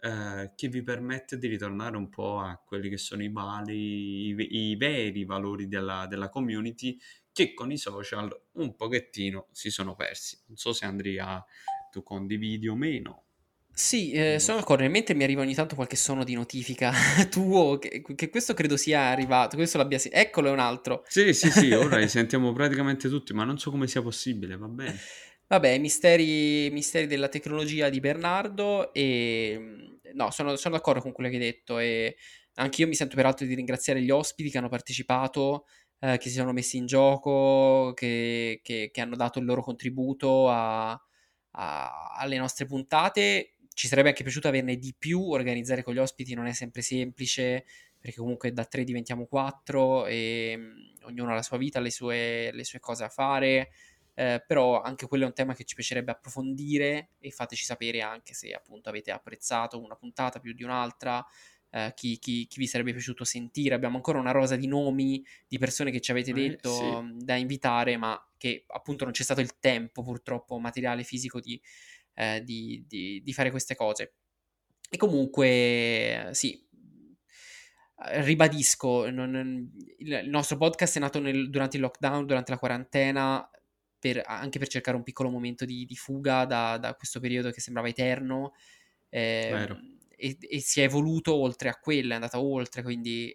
[0.00, 4.70] eh, che vi permette di ritornare un po' a quelli che sono i, vali, i,
[4.70, 6.98] i veri valori della, della community
[7.32, 10.38] che con i social un pochettino si sono persi.
[10.46, 11.44] Non so se Andrea
[11.90, 13.25] tu condividi o meno.
[13.78, 14.84] Sì, eh, sono d'accordo.
[14.84, 16.92] In mente mi arriva ogni tanto qualche suono di notifica
[17.30, 19.56] tuo, che, che questo credo sia arrivato.
[19.56, 20.22] Questo l'abbia sentito.
[20.22, 21.04] Eccolo, è un altro.
[21.06, 24.66] Sì, sì, sì, ora li sentiamo praticamente tutti, ma non so come sia possibile, va
[24.66, 24.98] bene.
[25.46, 29.98] Vabbè, misteri, misteri della tecnologia di Bernardo e...
[30.14, 32.16] No, sono, sono d'accordo con quello che hai detto e
[32.54, 35.66] anch'io mi sento peraltro di ringraziare gli ospiti che hanno partecipato,
[35.98, 40.48] eh, che si sono messi in gioco, che, che, che hanno dato il loro contributo
[40.48, 45.98] a, a, alle nostre puntate ci sarebbe anche piaciuto averne di più, organizzare con gli
[45.98, 47.66] ospiti non è sempre semplice,
[48.00, 52.50] perché comunque da tre diventiamo quattro e um, ognuno ha la sua vita, le sue,
[52.52, 53.68] le sue cose da fare,
[54.14, 58.32] eh, però anche quello è un tema che ci piacerebbe approfondire e fateci sapere anche
[58.32, 61.22] se appunto avete apprezzato una puntata più di un'altra,
[61.68, 63.74] eh, chi, chi, chi, vi sarebbe piaciuto sentire.
[63.74, 67.24] Abbiamo ancora una rosa di nomi di persone che ci avete eh, detto sì.
[67.26, 71.60] da invitare, ma che appunto non c'è stato il tempo purtroppo materiale fisico di
[72.16, 74.14] eh, di, di, di, fare queste cose.
[74.88, 76.66] E comunque, sì,
[77.96, 83.50] ribadisco, non, il, nostro podcast è nato nel, durante il lockdown, durante la quarantena,
[83.98, 87.60] per, anche per cercare un piccolo momento di, di fuga da, da, questo periodo che
[87.60, 88.54] sembrava eterno.
[89.08, 89.68] Eh,
[90.16, 93.34] e, e, si è evoluto oltre a quello, è andata oltre, quindi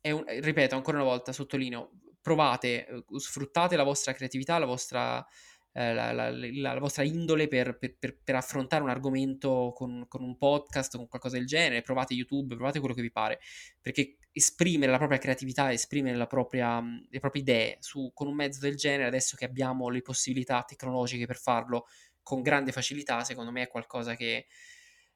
[0.00, 1.90] eh, un, ripeto ancora una volta, sottolineo,
[2.22, 5.26] provate, eh, sfruttate la vostra creatività, la vostra
[5.72, 10.36] eh, la, la, la, vostra indole per, per, per, affrontare un argomento con, con un
[10.36, 13.40] podcast, con qualcosa del genere, provate YouTube, provate quello che vi pare,
[13.80, 18.76] perché esprimere la propria creatività, esprimere propria, le proprie idee su, con un mezzo del
[18.76, 21.86] genere, adesso che abbiamo le possibilità tecnologiche per farlo
[22.22, 24.46] con grande facilità, secondo me è qualcosa che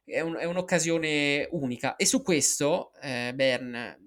[0.05, 1.97] è, un, è un'occasione unica.
[1.97, 4.05] E su questo, eh, Bern,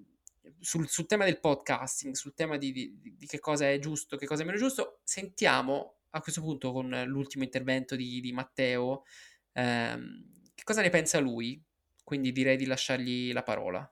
[0.58, 4.26] sul, sul, tema del podcasting, sul tema di, di, di, che cosa è giusto, che
[4.26, 9.04] cosa è meno giusto, sentiamo a questo punto con l'ultimo intervento di, di Matteo,
[9.52, 11.62] ehm, che cosa ne pensa lui?
[12.02, 13.90] Quindi direi di lasciargli la parola.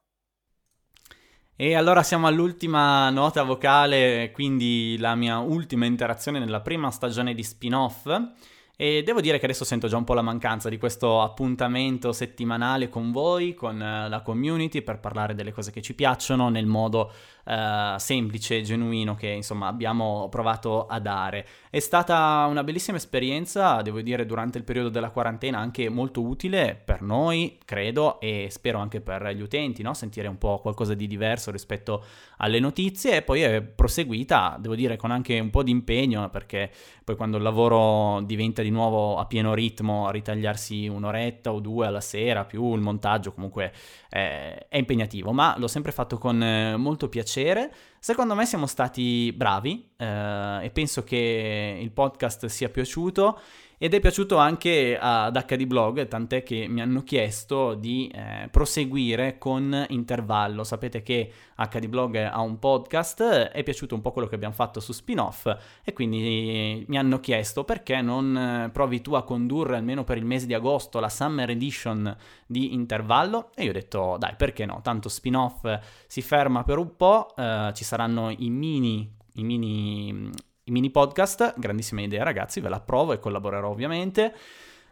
[1.60, 7.42] E allora siamo all'ultima nota vocale, quindi la mia ultima interazione nella prima stagione di
[7.42, 8.06] spin-off.
[8.76, 12.88] E devo dire che adesso sento già un po' la mancanza di questo appuntamento settimanale
[12.88, 17.12] con voi, con la community, per parlare delle cose che ci piacciono nel modo
[17.48, 21.46] uh, semplice genuino che insomma abbiamo provato a dare.
[21.70, 26.80] È stata una bellissima esperienza, devo dire, durante il periodo della quarantena, anche molto utile
[26.82, 29.94] per noi, credo, e spero anche per gli utenti, no?
[29.94, 32.04] sentire un po' qualcosa di diverso rispetto
[32.38, 36.70] alle notizie e poi è proseguita, devo dire, con anche un po' di impegno, perché
[37.04, 42.00] poi quando il lavoro diventa di nuovo a pieno ritmo, ritagliarsi un'oretta o due alla
[42.00, 43.72] sera, più il montaggio, comunque
[44.10, 47.37] eh, è impegnativo, ma l'ho sempre fatto con eh, molto piacere.
[47.98, 53.40] Secondo me siamo stati bravi eh, e penso che il podcast sia piaciuto
[53.80, 59.38] ed è piaciuto anche ad HD Blog, tant'è che mi hanno chiesto di eh, proseguire
[59.38, 60.64] con intervallo.
[60.64, 64.80] Sapete che HD Blog ha un podcast, è piaciuto un po' quello che abbiamo fatto
[64.80, 65.46] su spin-off
[65.84, 70.24] e quindi mi hanno chiesto perché non eh, provi tu a condurre almeno per il
[70.24, 72.16] mese di agosto la Summer Edition
[72.46, 75.64] di intervallo e io ho detto dai perché no, tanto spin-off
[76.08, 80.30] si ferma per un po', eh, ci saranno i mini i mini
[80.68, 84.34] i mini podcast, grandissima idea ragazzi, ve la provo e collaborerò ovviamente.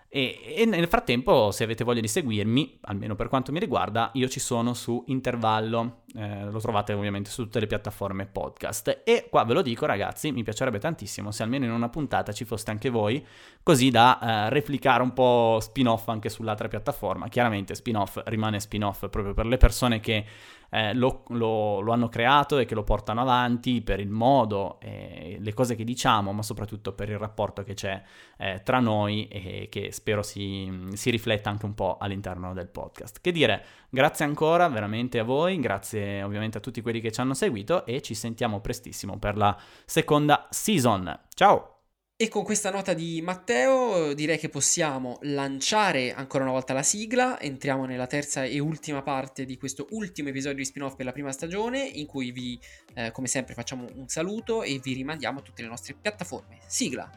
[0.09, 4.29] E, e, nel frattempo, se avete voglia di seguirmi, almeno per quanto mi riguarda, io
[4.29, 9.03] ci sono su Intervallo, eh, lo trovate ovviamente su tutte le piattaforme podcast.
[9.05, 12.47] E qua ve lo dico ragazzi, mi piacerebbe tantissimo se almeno in una puntata ci
[12.47, 13.25] foste anche voi,
[13.63, 17.29] così da eh, replicare un po' spin-off anche sull'altra piattaforma.
[17.29, 20.25] Chiaramente spin-off rimane spin-off proprio per le persone che
[20.71, 25.39] eh, lo, lo, lo, hanno creato e che lo portano avanti per il modo e
[25.41, 28.03] le cose che diciamo, ma soprattutto per il rapporto che c'è
[28.39, 33.21] eh, tra noi e che spero si, si rifletta anche un po' all'interno del podcast.
[33.21, 37.35] Che dire, grazie ancora veramente a voi, grazie ovviamente a tutti quelli che ci hanno
[37.35, 41.21] seguito e ci sentiamo prestissimo per la seconda season.
[41.35, 41.76] Ciao!
[42.19, 47.39] E con questa nota di Matteo direi che possiamo lanciare ancora una volta la sigla,
[47.39, 51.31] entriamo nella terza e ultima parte di questo ultimo episodio di spin-off per la prima
[51.31, 52.59] stagione in cui vi,
[52.95, 56.57] eh, come sempre, facciamo un saluto e vi rimandiamo a tutte le nostre piattaforme.
[56.67, 57.11] Sigla!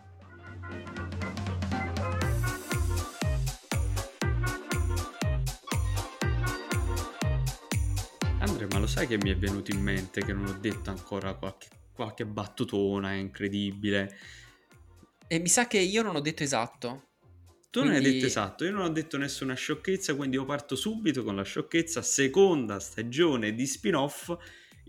[8.39, 11.35] Andrea, ma lo sai che mi è venuto in mente che non ho detto ancora
[11.35, 14.13] qualche, qualche battutona incredibile?
[15.31, 17.09] E mi sa che io non ho detto esatto.
[17.69, 17.97] Tu quindi...
[17.99, 21.35] non hai detto esatto, io non ho detto nessuna sciocchezza, quindi io parto subito con
[21.35, 24.35] la sciocchezza, seconda stagione di spin-off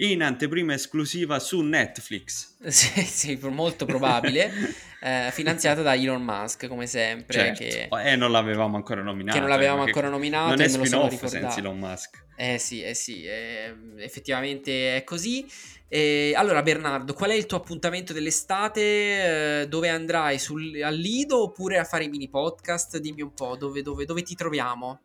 [0.00, 2.56] in anteprima esclusiva su Netflix.
[2.68, 4.50] sì, sì, molto probabile,
[5.00, 7.54] eh, finanziata da Elon Musk, come sempre.
[7.56, 7.96] Certo.
[7.96, 8.10] Che...
[8.10, 9.34] Eh, non l'avevamo ancora nominato.
[9.34, 10.48] Che non l'avevamo ancora nominato.
[10.48, 12.24] Non è spin-off senza Elon Musk.
[12.36, 15.46] Eh sì, eh sì, eh, effettivamente è così.
[15.92, 19.62] E allora Bernardo, qual è il tuo appuntamento dell'estate?
[19.62, 20.38] Eh, dove andrai?
[20.38, 22.96] Sul, al Lido oppure a fare i mini podcast?
[22.98, 25.00] Dimmi un po', dove, dove, dove ti troviamo?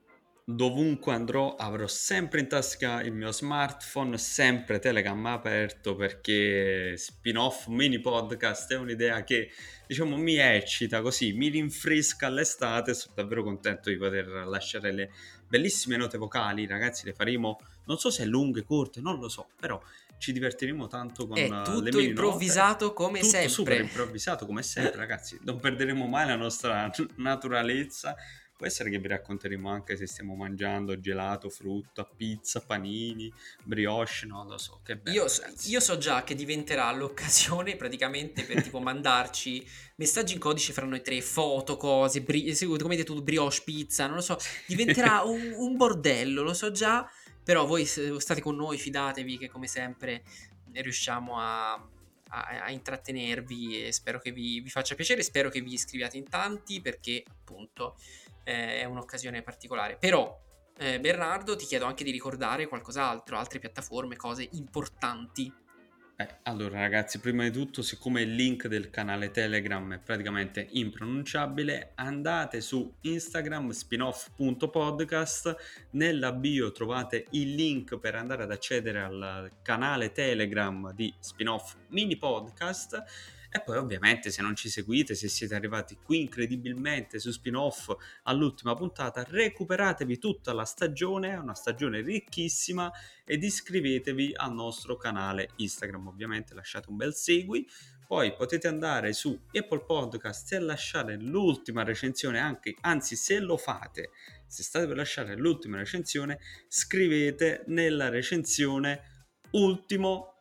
[0.47, 7.99] Dovunque andrò avrò sempre in tasca il mio smartphone, sempre Telegram aperto perché spin-off mini
[7.99, 9.49] podcast è un'idea che
[9.87, 15.11] diciamo mi eccita così, mi rinfresca all'estate, sono davvero contento di poter lasciare le
[15.47, 19.81] bellissime note vocali, ragazzi le faremo non so se lunghe, corte, non lo so, però
[20.19, 22.95] ci divertiremo tanto con è tutto improvvisato note.
[22.95, 23.49] come tutto sempre.
[23.49, 25.39] super improvvisato come sempre, ragazzi.
[25.41, 28.15] Non perderemo mai la nostra naturalezza.
[28.55, 33.31] Può essere che vi racconteremo anche se stiamo mangiando gelato, frutta, pizza, panini,
[33.63, 34.79] brioche, non lo so.
[34.83, 39.65] Che bello, io, so, io so già che diventerà l'occasione praticamente per tipo mandarci
[39.97, 44.05] messaggi in codice fra noi tre, foto, cose, bri- come hai detto tu, brioche, pizza,
[44.07, 44.37] non lo so.
[44.67, 47.09] Diventerà un, un bordello, lo so già
[47.45, 50.23] però voi state con noi, fidatevi che come sempre
[50.71, 55.73] riusciamo a, a, a intrattenervi e spero che vi, vi, faccia piacere, spero che vi
[55.73, 57.97] iscriviate in tanti perché appunto
[58.45, 59.97] eh, è un'occasione particolare.
[59.99, 60.41] Però
[60.77, 65.51] eh, Bernardo ti chiedo anche di ricordare qualcos'altro, altre piattaforme, cose importanti
[66.17, 71.91] eh, allora ragazzi, prima di tutto, siccome il link del canale Telegram è praticamente impronunciabile,
[71.95, 75.55] andate su Instagram spinoff.podcast,
[75.91, 82.15] nella bio trovate il link per andare ad accedere al canale Telegram di Spinoff Mini
[82.15, 83.03] Podcast
[83.49, 88.75] e poi ovviamente se non ci seguite, se siete arrivati qui incredibilmente su spin-off all'ultima
[88.75, 92.91] puntata, recuperatevi tutta la stagione, è una stagione ricchissima
[93.23, 97.67] ed iscrivetevi al nostro canale Instagram, ovviamente lasciate un bel segui.
[98.07, 104.11] Poi potete andare su Apple Podcast e lasciare l'ultima recensione, anche, anzi se lo fate,
[104.45, 110.34] se state per lasciare l'ultima recensione, scrivete nella recensione ultimo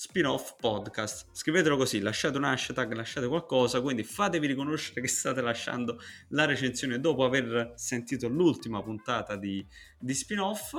[0.00, 1.26] spin-off podcast.
[1.30, 7.00] Scrivetelo così, lasciate un hashtag, lasciate qualcosa, quindi fatevi riconoscere che state lasciando la recensione
[7.00, 9.62] dopo aver sentito l'ultima puntata di,
[9.98, 10.72] di spin-off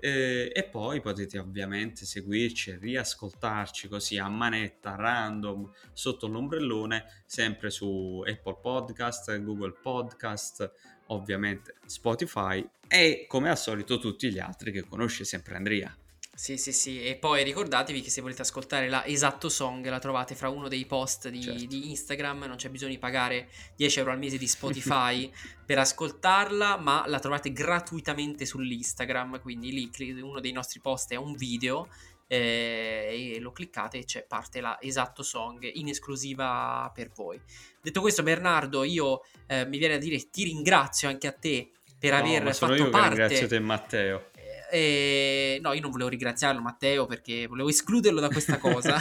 [0.00, 7.70] eh, e poi potete ovviamente seguirci e riascoltarci così a manetta, random, sotto l'ombrellone, sempre
[7.70, 10.72] su Apple Podcast, Google Podcast,
[11.06, 15.96] ovviamente Spotify e come al solito tutti gli altri che conosce sempre Andrea.
[16.36, 20.34] Sì, sì, sì, e poi ricordatevi che se volete ascoltare la Esatto Song la trovate
[20.34, 21.66] fra uno dei post di, certo.
[21.66, 25.30] di Instagram, non c'è bisogno di pagare 10 euro al mese di Spotify
[25.64, 31.36] per ascoltarla, ma la trovate gratuitamente sull'Instagram, quindi lì uno dei nostri post è un
[31.36, 31.88] video
[32.26, 37.40] eh, e lo cliccate e c'è parte la Esatto Song in esclusiva per voi.
[37.80, 42.12] Detto questo Bernardo, io eh, mi viene a dire ti ringrazio anche a te per
[42.12, 43.08] no, aver fatto parte...
[43.16, 44.30] Ringrazio te Matteo
[44.74, 45.60] e...
[45.62, 48.96] No, io non volevo ringraziarlo Matteo perché volevo escluderlo da questa cosa.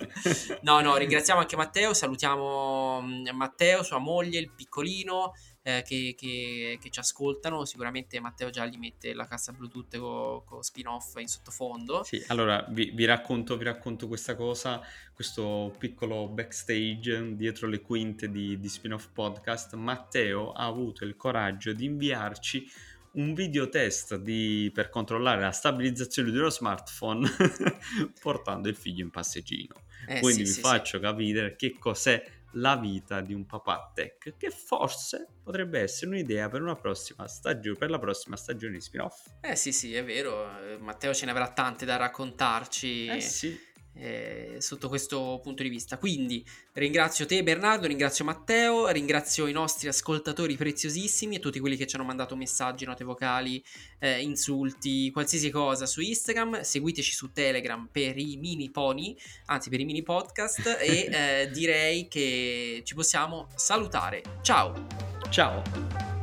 [0.60, 6.78] no, no, ringraziamo anche Matteo, salutiamo mm, Matteo, sua moglie, il piccolino eh, che, che,
[6.78, 7.64] che, ci ascoltano.
[7.64, 12.04] Sicuramente Matteo già gli mette la cassa Bluetooth con co spin-off in sottofondo.
[12.04, 14.82] Sì, allora vi, vi, racconto, vi racconto questa cosa,
[15.14, 19.76] questo piccolo backstage dietro le quinte di, di spin-off podcast.
[19.76, 22.70] Matteo ha avuto il coraggio di inviarci
[23.16, 27.28] un video test di, per controllare la stabilizzazione di uno smartphone
[28.20, 29.74] portando il figlio in passeggino.
[30.06, 31.02] Eh, Quindi sì, vi sì, faccio sì.
[31.02, 36.62] capire che cos'è la vita di un papà tech, che forse potrebbe essere un'idea per
[36.62, 39.26] una prossima stagione, per la prossima stagione di spin-off.
[39.40, 40.48] Eh sì, sì, è vero.
[40.80, 43.06] Matteo ce ne avrà tante da raccontarci.
[43.06, 43.65] Eh sì
[43.98, 45.98] eh, sotto questo punto di vista.
[45.98, 51.86] Quindi ringrazio te Bernardo, ringrazio Matteo, ringrazio i nostri ascoltatori preziosissimi e tutti quelli che
[51.86, 53.62] ci hanno mandato messaggi, note vocali,
[53.98, 56.60] eh, insulti, qualsiasi cosa su Instagram.
[56.60, 59.16] Seguiteci su Telegram per i mini pony,
[59.46, 64.22] anzi per i mini podcast e eh, direi che ci possiamo salutare.
[64.42, 64.86] Ciao!
[65.30, 66.15] Ciao!